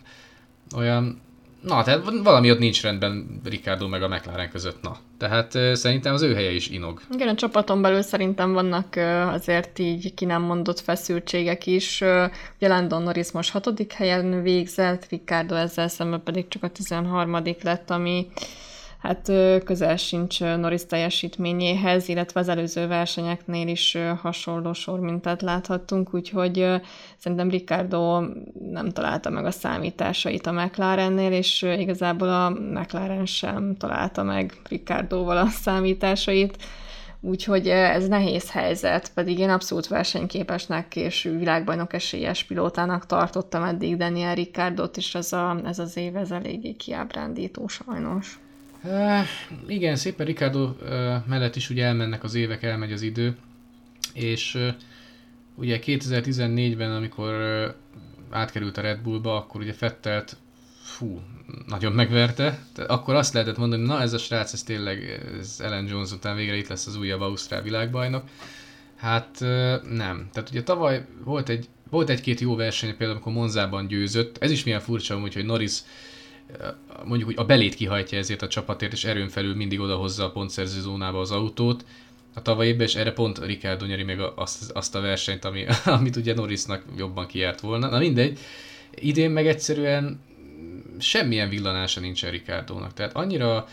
olyan 0.76 1.22
Na, 1.62 1.84
tehát 1.84 2.04
valami 2.24 2.52
ott 2.52 2.60
nincs 2.60 2.82
rendben 2.82 3.42
Ricardo 3.44 3.88
meg 3.88 4.04
a 4.04 4.08
McLaren 4.08 4.50
között, 4.50 4.82
na. 4.82 4.98
Tehát 5.18 5.52
szerintem 5.74 6.14
az 6.14 6.22
ő 6.22 6.34
helye 6.34 6.52
is 6.52 6.70
inog. 6.70 7.02
Igen, 7.12 7.28
a 7.28 7.36
csapaton 7.36 7.82
belül 7.82 8.02
szerintem 8.02 8.54
vannak 8.54 8.96
azért 9.34 9.80
így 9.80 10.14
ki 10.14 10.26
nem 10.26 10.42
mondott 10.42 10.80
feszültségek 10.80 11.66
is. 11.66 12.02
Ugye 12.58 12.68
Landon 12.68 13.02
Norris 13.02 13.32
most 13.32 13.52
hatodik 13.52 13.92
helyen 13.92 14.42
végzett, 14.42 15.08
Ricardo 15.10 15.56
ezzel 15.56 15.88
szemben 15.88 16.24
pedig 16.24 16.48
csak 16.48 16.64
a 16.64 16.70
13. 16.70 17.44
lett, 17.62 17.90
ami 17.90 18.28
hát 19.00 19.32
közel 19.64 19.98
sincs 19.98 20.40
Norris 20.40 20.86
teljesítményéhez, 20.86 22.08
illetve 22.08 22.40
az 22.40 22.48
előző 22.48 22.88
versenyeknél 22.88 23.68
is 23.68 23.98
hasonló 24.22 24.74
sormintát 24.74 25.42
láthattunk, 25.42 26.14
úgyhogy 26.14 26.68
szerintem 27.18 27.50
Ricardo 27.50 28.22
nem 28.72 28.90
találta 28.90 29.30
meg 29.30 29.46
a 29.46 29.52
számításait 29.52 30.48
a 30.48 30.52
McLarennél, 30.52 31.32
és 31.32 31.62
igazából 31.62 32.30
a 32.30 32.50
McLaren 32.50 33.26
sem 33.26 33.76
találta 33.78 34.24
meg 34.24 34.54
Ricardoval 34.70 35.38
a 35.38 35.48
számításait, 35.48 36.58
Úgyhogy 37.22 37.68
ez 37.68 38.08
nehéz 38.08 38.52
helyzet, 38.52 39.14
pedig 39.14 39.40
én 39.40 39.50
abszolút 39.50 39.88
versenyképesnek 39.88 40.96
és 40.96 41.24
világbajnok 41.24 41.94
esélyes 41.94 42.44
pilótának 42.44 43.06
tartottam 43.06 43.64
eddig 43.64 43.98
Daniel 43.98 44.36
Ricardot, 44.36 44.98
és 44.98 45.16
ez, 45.16 45.34
a, 45.34 45.62
ez 45.66 45.80
az 45.80 45.98
év 45.98 46.16
ez 46.16 46.32
eléggé 46.32 46.72
kiábrándító 46.74 47.68
sajnos. 47.68 48.40
Uh, 48.84 49.26
igen, 49.68 49.96
szépen 49.96 50.26
Ricardo 50.26 50.64
uh, 50.64 50.78
mellett 51.26 51.56
is 51.56 51.70
ugye 51.70 51.86
elmennek 51.86 52.24
az 52.24 52.36
évek, 52.36 52.64
elmegy 52.64 52.92
az 52.92 53.02
idő, 53.02 53.38
és 54.14 54.56
uh, 54.56 54.68
ugye 55.56 55.80
2014-ben, 55.86 56.92
amikor 56.92 57.34
uh, 57.34 57.74
átkerült 58.30 58.78
a 58.78 58.82
Red 58.82 59.00
Bullba, 59.00 59.36
akkor 59.36 59.62
ugye 59.62 59.74
Fettelt 59.74 60.38
fú, 60.82 61.22
nagyon 61.68 61.92
megverte. 61.92 62.60
Akkor 62.88 63.16
azt 63.16 63.34
lehetett 63.34 63.58
mondani, 63.58 63.86
na 63.86 64.02
ez 64.02 64.14
a 64.14 64.18
srác, 64.18 64.54
ez 64.54 64.64
tényleg, 64.64 65.22
ez 65.40 65.60
Ellen 65.60 65.88
Jones 65.88 66.12
után 66.12 66.36
végre 66.36 66.56
itt 66.56 66.68
lesz 66.68 66.88
az 66.88 66.96
újabb 66.96 67.22
Ausztrál 67.22 67.62
világbajnok. 67.62 68.24
Hát 68.96 69.40
nem. 69.90 70.30
Tehát 70.32 70.50
ugye 70.50 70.64
tavaly 70.64 71.06
volt 71.24 71.50
egy 71.50 71.68
volt 71.90 72.10
egy-két 72.10 72.40
jó 72.40 72.56
verseny, 72.56 72.90
például 72.90 73.12
amikor 73.12 73.34
Monzában 73.34 73.88
győzött. 73.88 74.38
Ez 74.38 74.52
is 74.52 74.64
milyen 74.64 74.80
furcsa, 74.80 75.20
hogy 75.20 75.46
Norris 75.46 75.78
mondjuk, 77.04 77.30
hogy 77.30 77.38
a 77.38 77.46
belét 77.46 77.76
kihajtja 77.76 78.18
ezért 78.18 78.42
a 78.42 78.48
csapatért, 78.48 78.94
és 78.94 79.04
erőn 79.04 79.30
felül 79.30 79.56
mindig 79.56 79.80
odahozza 79.80 80.26
a 80.26 80.32
pontszerző 80.32 80.82
zónába 80.82 81.20
az 81.20 81.32
autót. 81.32 81.86
A 82.34 82.42
tavaly 82.42 82.68
évben, 82.68 82.88
és 82.88 82.96
erre 82.96 83.12
pont 83.12 83.46
Ricardo 83.46 83.86
nyeri 83.86 84.04
még 84.04 84.20
azt, 84.36 84.72
azt 84.72 84.96
a 84.96 85.02
versenyt, 85.02 85.46
ami, 85.46 85.66
amit 85.86 86.16
ugye 86.16 86.34
Norrisnak 86.34 86.84
jobban 86.98 87.28
kiárt 87.28 87.60
volna. 87.60 87.90
Na 87.90 88.00
mindegy, 88.00 88.40
idén 88.96 89.32
meg 89.32 89.48
egyszerűen 89.48 90.20
semmilyen 91.00 91.50
villanása 91.50 92.00
nincsen 92.00 92.32
Ricardo-nak. 92.32 92.94
Tehát 92.94 93.16
annyira 93.16 93.68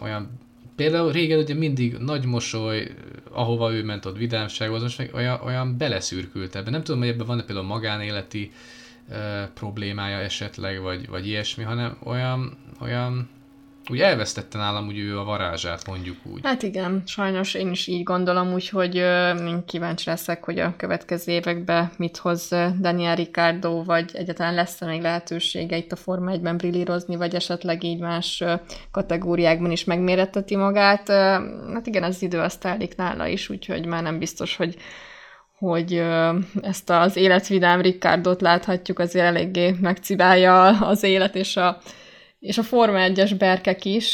olyan 0.00 0.42
Például 0.76 1.12
régen 1.12 1.38
ugye 1.38 1.54
mindig 1.54 1.96
nagy 1.96 2.24
mosoly, 2.24 2.94
ahova 3.30 3.72
ő 3.72 3.84
ment 3.84 4.04
ott 4.04 4.16
vidámsághoz, 4.16 4.82
most 4.82 4.98
meg 4.98 5.10
olyan, 5.14 5.40
olyan 5.44 5.76
beleszürkült 5.76 6.54
ebben. 6.56 6.72
Nem 6.72 6.82
tudom, 6.82 7.00
hogy 7.00 7.08
ebben 7.08 7.26
van-e 7.26 7.42
például 7.42 7.66
magánéleti 7.66 8.52
problémája 9.54 10.18
esetleg, 10.18 10.80
vagy, 10.80 11.08
vagy 11.08 11.26
ilyesmi, 11.26 11.64
hanem 11.64 11.96
olyan, 12.04 12.58
olyan 12.80 13.28
úgy 13.90 14.00
elvesztette 14.00 14.58
nálam 14.58 14.86
úgy 14.86 14.98
ő 14.98 15.18
a 15.18 15.24
varázsát, 15.24 15.86
mondjuk 15.86 16.16
úgy. 16.32 16.40
Hát 16.42 16.62
igen, 16.62 17.02
sajnos 17.06 17.54
én 17.54 17.70
is 17.70 17.86
így 17.86 18.02
gondolom, 18.02 18.52
úgyhogy 18.52 18.98
uh, 18.98 19.64
kíváncsi 19.66 20.10
leszek, 20.10 20.44
hogy 20.44 20.58
a 20.58 20.74
következő 20.76 21.32
években 21.32 21.90
mit 21.96 22.16
hoz 22.16 22.48
Daniel 22.80 23.14
Ricardo, 23.14 23.84
vagy 23.84 24.10
egyáltalán 24.12 24.54
lesz-e 24.54 24.86
még 24.86 25.00
lehetősége 25.00 25.76
itt 25.76 25.92
a 25.92 25.96
Forma 25.96 26.32
1-ben 26.34 26.56
brillírozni, 26.56 27.16
vagy 27.16 27.34
esetleg 27.34 27.82
így 27.82 28.00
más 28.00 28.44
kategóriákban 28.90 29.70
is 29.70 29.84
megméretteti 29.84 30.56
magát. 30.56 31.08
Hát 31.72 31.86
igen, 31.86 32.02
az 32.02 32.22
idő 32.22 32.38
azt 32.38 32.60
telik 32.60 32.96
nála 32.96 33.26
is, 33.26 33.48
úgyhogy 33.48 33.86
már 33.86 34.02
nem 34.02 34.18
biztos, 34.18 34.56
hogy 34.56 34.76
hogy 35.64 36.02
ezt 36.62 36.90
az 36.90 37.16
életvidám 37.16 37.80
Ricardot 37.80 38.40
láthatjuk, 38.40 38.98
azért 38.98 39.26
eléggé 39.26 39.74
megcibálja 39.80 40.68
az 40.68 41.02
élet 41.02 41.34
és 41.34 41.56
a 41.56 41.78
és 42.44 42.58
a 42.58 42.62
Forma 42.62 42.98
1-es 42.98 43.34
berkek 43.38 43.84
is. 43.84 44.06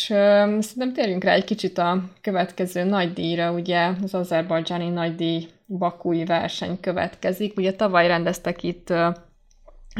Szerintem 0.60 0.92
térjünk 0.92 1.24
rá 1.24 1.32
egy 1.32 1.44
kicsit 1.44 1.78
a 1.78 2.02
következő 2.20 2.84
nagy 2.84 3.12
díjra, 3.12 3.52
ugye 3.52 3.90
az 4.02 4.14
azerbajdzsáni 4.14 4.88
nagy 4.88 5.14
díj 5.14 5.46
bakúi 5.66 6.24
verseny 6.24 6.80
következik. 6.80 7.56
Ugye 7.56 7.72
tavaly 7.72 8.06
rendeztek 8.06 8.62
itt 8.62 8.92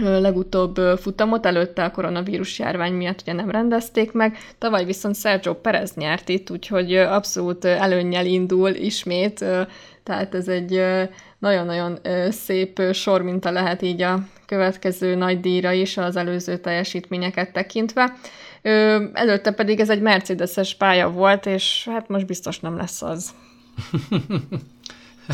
legutóbb 0.01 0.77
futamot, 0.77 1.47
előtte 1.47 1.85
a 1.85 1.91
koronavírus 1.91 2.59
járvány 2.59 2.93
miatt 2.93 3.21
ugye 3.21 3.33
nem 3.33 3.51
rendezték 3.51 4.13
meg, 4.13 4.37
tavaly 4.59 4.85
viszont 4.85 5.17
Sergio 5.17 5.55
Perez 5.55 5.95
nyert 5.95 6.29
itt, 6.29 6.51
úgyhogy 6.51 6.97
abszolút 6.97 7.65
előnnyel 7.65 8.27
indul 8.27 8.71
ismét, 8.71 9.45
tehát 10.03 10.35
ez 10.35 10.49
egy 10.49 10.83
nagyon-nagyon 11.40 11.98
szép 12.31 12.81
sorminta 12.92 13.50
lehet 13.50 13.83
így 13.83 14.03
a 14.03 14.18
következő 14.46 15.14
nagy 15.14 15.40
díjra 15.40 15.72
is 15.72 15.96
az 15.96 16.16
előző 16.16 16.57
teljesítményeket 16.57 17.53
tekintve. 17.53 18.16
Előtte 19.12 19.50
pedig 19.53 19.81
ez 19.81 19.90
egy 19.90 20.00
Mercedes-es 20.00 20.74
pálya 20.74 21.11
volt, 21.11 21.46
és 21.46 21.88
hát 21.90 22.09
most 22.09 22.26
biztos 22.26 22.61
nem 22.61 22.76
lesz 22.76 23.03
az. 23.03 23.31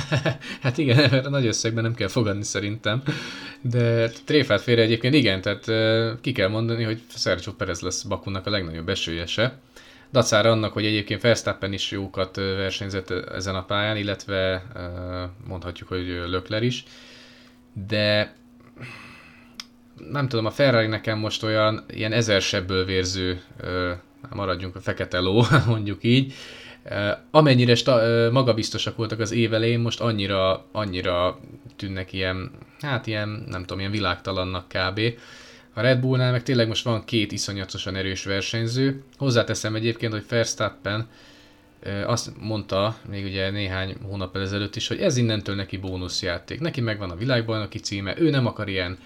hát 0.62 0.78
igen, 0.78 1.26
nagy 1.30 1.46
összegben 1.46 1.82
nem 1.82 1.94
kell 1.94 2.08
fogadni 2.08 2.44
szerintem, 2.44 3.02
de 3.60 4.08
tréfát 4.08 4.60
félre 4.60 4.82
egyébként 4.82 5.14
igen, 5.14 5.40
tehát 5.40 5.64
ki 6.20 6.32
kell 6.32 6.48
mondani, 6.48 6.84
hogy 6.84 7.00
Sergio 7.16 7.52
Perez 7.52 7.80
lesz 7.80 8.02
Bakunak 8.02 8.46
a 8.46 8.50
legnagyobb 8.50 8.88
esőjese. 8.88 9.58
Dacára 10.12 10.50
annak, 10.50 10.72
hogy 10.72 10.84
egyébként 10.84 11.20
Verstappen 11.20 11.72
is 11.72 11.90
jókat 11.90 12.36
versenyzett 12.36 13.10
ezen 13.10 13.54
a 13.54 13.64
pályán, 13.64 13.96
illetve 13.96 14.62
mondhatjuk, 15.46 15.88
hogy 15.88 16.06
Lökler 16.06 16.62
is, 16.62 16.84
de 17.72 18.34
nem 20.10 20.28
tudom, 20.28 20.46
a 20.46 20.50
Ferrari 20.50 20.86
nekem 20.86 21.18
most 21.18 21.42
olyan 21.42 21.84
ilyen 21.88 22.12
ezer 22.12 22.40
sebből 22.40 22.84
vérző, 22.84 23.42
maradjunk 24.30 24.76
a 24.76 24.80
fekete 24.80 25.18
ló, 25.18 25.42
mondjuk 25.66 26.04
így, 26.04 26.32
amennyire 27.30 27.74
sta, 27.74 28.00
magabiztosak 28.32 28.96
voltak 28.96 29.20
az 29.20 29.32
év 29.32 29.54
elején, 29.54 29.80
most 29.80 30.00
annyira, 30.00 30.64
annyira 30.72 31.38
tűnnek 31.76 32.12
ilyen, 32.12 32.50
hát 32.80 33.06
ilyen, 33.06 33.28
nem 33.28 33.60
tudom, 33.60 33.78
ilyen 33.78 33.90
világtalannak 33.90 34.68
kb. 34.68 35.00
A 35.76 35.80
Red 35.80 36.00
Bullnál 36.00 36.32
meg 36.32 36.42
tényleg 36.42 36.68
most 36.68 36.84
van 36.84 37.04
két 37.04 37.32
iszonyatosan 37.32 37.96
erős 37.96 38.24
versenyző. 38.24 39.02
Hozzáteszem 39.18 39.74
egyébként, 39.74 40.12
hogy 40.12 40.24
Verstappen 40.28 41.08
azt 42.06 42.30
mondta 42.40 42.96
még 43.08 43.24
ugye 43.24 43.50
néhány 43.50 43.96
hónap 44.02 44.36
ezelőtt 44.36 44.76
is, 44.76 44.88
hogy 44.88 45.00
ez 45.00 45.16
innentől 45.16 45.54
neki 45.54 45.76
bónuszjáték. 45.76 46.60
Neki 46.60 46.80
megvan 46.80 47.10
a 47.10 47.16
világbajnoki 47.16 47.78
címe, 47.78 48.14
ő 48.18 48.30
nem 48.30 48.46
akar 48.46 48.68
ilyen 48.68 48.98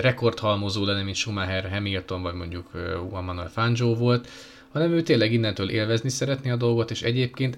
rekordhalmozó 0.00 0.84
lenni, 0.84 1.02
mint 1.02 1.16
Schumacher, 1.16 1.70
Hamilton, 1.70 2.22
vagy 2.22 2.34
mondjuk 2.34 2.70
Juan 2.74 3.24
Manuel 3.24 3.50
Fangio 3.50 3.94
volt, 3.94 4.28
hanem 4.72 4.92
ő 4.92 5.02
tényleg 5.02 5.32
innentől 5.32 5.70
élvezni 5.70 6.08
szeretné 6.08 6.50
a 6.50 6.56
dolgot, 6.56 6.90
és 6.90 7.02
egyébként 7.02 7.56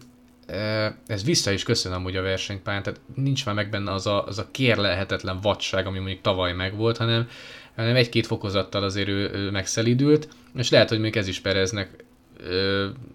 ez 1.07 1.25
vissza 1.25 1.51
is 1.51 1.63
köszön 1.63 1.93
amúgy 1.93 2.17
a 2.17 2.23
versenypályán, 2.23 2.83
tehát 2.83 3.01
nincs 3.15 3.47
már 3.47 3.55
meg 3.55 3.71
benne 3.71 3.93
az 3.93 4.07
a, 4.07 4.27
az 4.27 4.39
a 4.39 4.49
kérlelhetetlen 4.51 5.41
vadság, 5.41 5.87
ami 5.87 5.99
mondjuk 5.99 6.21
tavaly 6.21 6.53
megvolt, 6.53 6.97
hanem, 6.97 7.29
hanem 7.77 7.97
egy-két 7.97 8.27
fokozattal 8.27 8.83
azért 8.83 9.09
ő, 9.09 9.31
ő 9.35 9.51
megszelidült, 9.51 10.29
és 10.57 10.71
lehet, 10.71 10.89
hogy 10.89 11.01
még 11.01 11.17
ez 11.17 11.29
is 11.29 11.41
Pereznek 11.41 12.05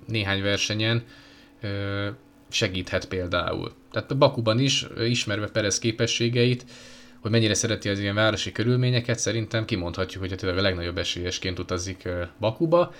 néhány 0.07 0.41
versenyen 0.41 1.03
segíthet 2.49 3.07
például. 3.07 3.71
Tehát 3.91 4.17
Bakuban 4.17 4.59
is, 4.59 4.85
ismerve 4.99 5.47
Perez 5.47 5.79
képességeit, 5.79 6.65
hogy 7.19 7.31
mennyire 7.31 7.53
szereti 7.53 7.89
az 7.89 7.99
ilyen 7.99 8.15
városi 8.15 8.51
körülményeket, 8.51 9.19
szerintem 9.19 9.65
kimondhatjuk, 9.65 10.23
hogy 10.23 10.37
tényleg 10.37 10.57
a 10.57 10.61
legnagyobb 10.61 10.97
esélyesként 10.97 11.59
utazik 11.59 12.09
Bakuba. 12.39 12.93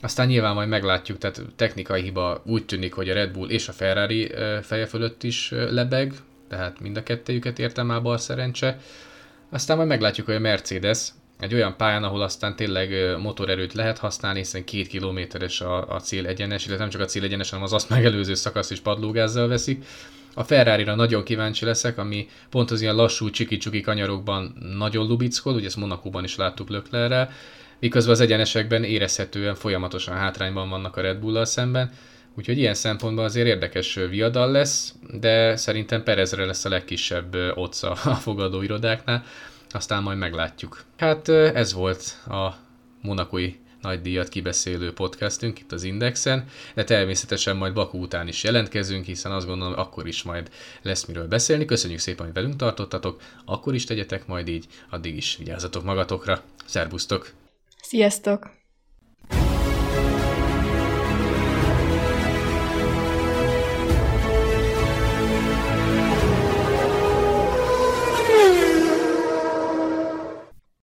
Aztán 0.00 0.26
nyilván 0.26 0.54
majd 0.54 0.68
meglátjuk, 0.68 1.18
tehát 1.18 1.42
technikai 1.56 2.02
hiba 2.02 2.42
úgy 2.46 2.64
tűnik, 2.64 2.92
hogy 2.92 3.08
a 3.08 3.14
Red 3.14 3.32
Bull 3.32 3.48
és 3.48 3.68
a 3.68 3.72
Ferrari 3.72 4.32
feje 4.62 4.86
fölött 4.86 5.22
is 5.22 5.50
lebeg, 5.50 6.14
tehát 6.48 6.80
mind 6.80 6.96
a 6.96 7.02
kettőjüket 7.02 7.58
értem 7.58 7.86
már 7.86 8.02
bal 8.02 8.18
szerencse. 8.18 8.78
Aztán 9.54 9.76
majd 9.76 9.88
meglátjuk, 9.88 10.26
hogy 10.26 10.34
a 10.34 10.38
Mercedes 10.38 11.08
egy 11.40 11.54
olyan 11.54 11.76
pályán, 11.76 12.04
ahol 12.04 12.22
aztán 12.22 12.56
tényleg 12.56 13.18
motorerőt 13.18 13.72
lehet 13.72 13.98
használni, 13.98 14.38
hiszen 14.38 14.64
két 14.64 14.86
kilométeres 14.86 15.60
a, 15.60 15.88
a 15.88 16.00
cél 16.00 16.26
egyenes, 16.26 16.64
illetve 16.64 16.82
nem 16.82 16.92
csak 16.92 17.00
a 17.00 17.04
cél 17.04 17.22
egyenes, 17.22 17.50
hanem 17.50 17.64
az 17.64 17.72
azt 17.72 17.88
megelőző 17.88 18.34
szakasz 18.34 18.70
is 18.70 18.80
padlógázzal 18.80 19.48
veszik. 19.48 19.84
A 20.34 20.44
Ferrari-ra 20.44 20.94
nagyon 20.94 21.24
kíváncsi 21.24 21.64
leszek, 21.64 21.98
ami 21.98 22.28
pont 22.50 22.70
az 22.70 22.80
ilyen 22.80 22.94
lassú 22.94 23.30
csiki-csuki 23.30 23.80
kanyarokban 23.80 24.56
nagyon 24.76 25.06
lubickol, 25.06 25.54
ugye 25.54 25.66
ezt 25.66 25.76
Monakóban 25.76 26.24
is 26.24 26.36
láttuk 26.36 26.68
Löklerrel, 26.68 27.30
miközben 27.78 28.12
az 28.12 28.20
egyenesekben 28.20 28.84
érezhetően 28.84 29.54
folyamatosan 29.54 30.14
hátrányban 30.14 30.68
vannak 30.68 30.96
a 30.96 31.00
Red 31.00 31.18
Bull-al 31.18 31.44
szemben, 31.44 31.90
úgyhogy 32.36 32.58
ilyen 32.58 32.74
szempontból 32.74 33.24
azért 33.24 33.46
érdekes 33.46 33.94
viadal 33.94 34.50
lesz, 34.50 34.94
de 35.20 35.56
szerintem 35.56 36.02
Perezre 36.02 36.44
lesz 36.44 36.64
a 36.64 36.68
legkisebb 36.68 37.34
otca 37.54 37.90
a 37.90 38.14
fogadóirodáknál, 38.14 39.24
aztán 39.70 40.02
majd 40.02 40.18
meglátjuk. 40.18 40.84
Hát 40.96 41.28
ez 41.28 41.72
volt 41.72 42.18
a 42.26 42.54
monakói 43.02 43.54
nagy 43.80 44.00
díjat 44.00 44.28
kibeszélő 44.28 44.92
podcastünk 44.92 45.60
itt 45.60 45.72
az 45.72 45.82
Indexen, 45.82 46.44
de 46.74 46.84
természetesen 46.84 47.56
majd 47.56 47.72
Bakú 47.72 48.02
után 48.02 48.28
is 48.28 48.44
jelentkezünk, 48.44 49.04
hiszen 49.04 49.32
azt 49.32 49.46
gondolom, 49.46 49.78
akkor 49.78 50.06
is 50.06 50.22
majd 50.22 50.50
lesz 50.82 51.04
miről 51.04 51.28
beszélni. 51.28 51.64
Köszönjük 51.64 52.00
szépen, 52.00 52.24
hogy 52.24 52.34
velünk 52.34 52.56
tartottatok, 52.56 53.20
akkor 53.44 53.74
is 53.74 53.84
tegyetek 53.84 54.26
majd 54.26 54.48
így, 54.48 54.66
addig 54.90 55.16
is 55.16 55.36
vigyázzatok 55.36 55.84
magatokra. 55.84 56.42
Szerbusztok! 56.66 57.32
Sziasztok! 57.82 58.63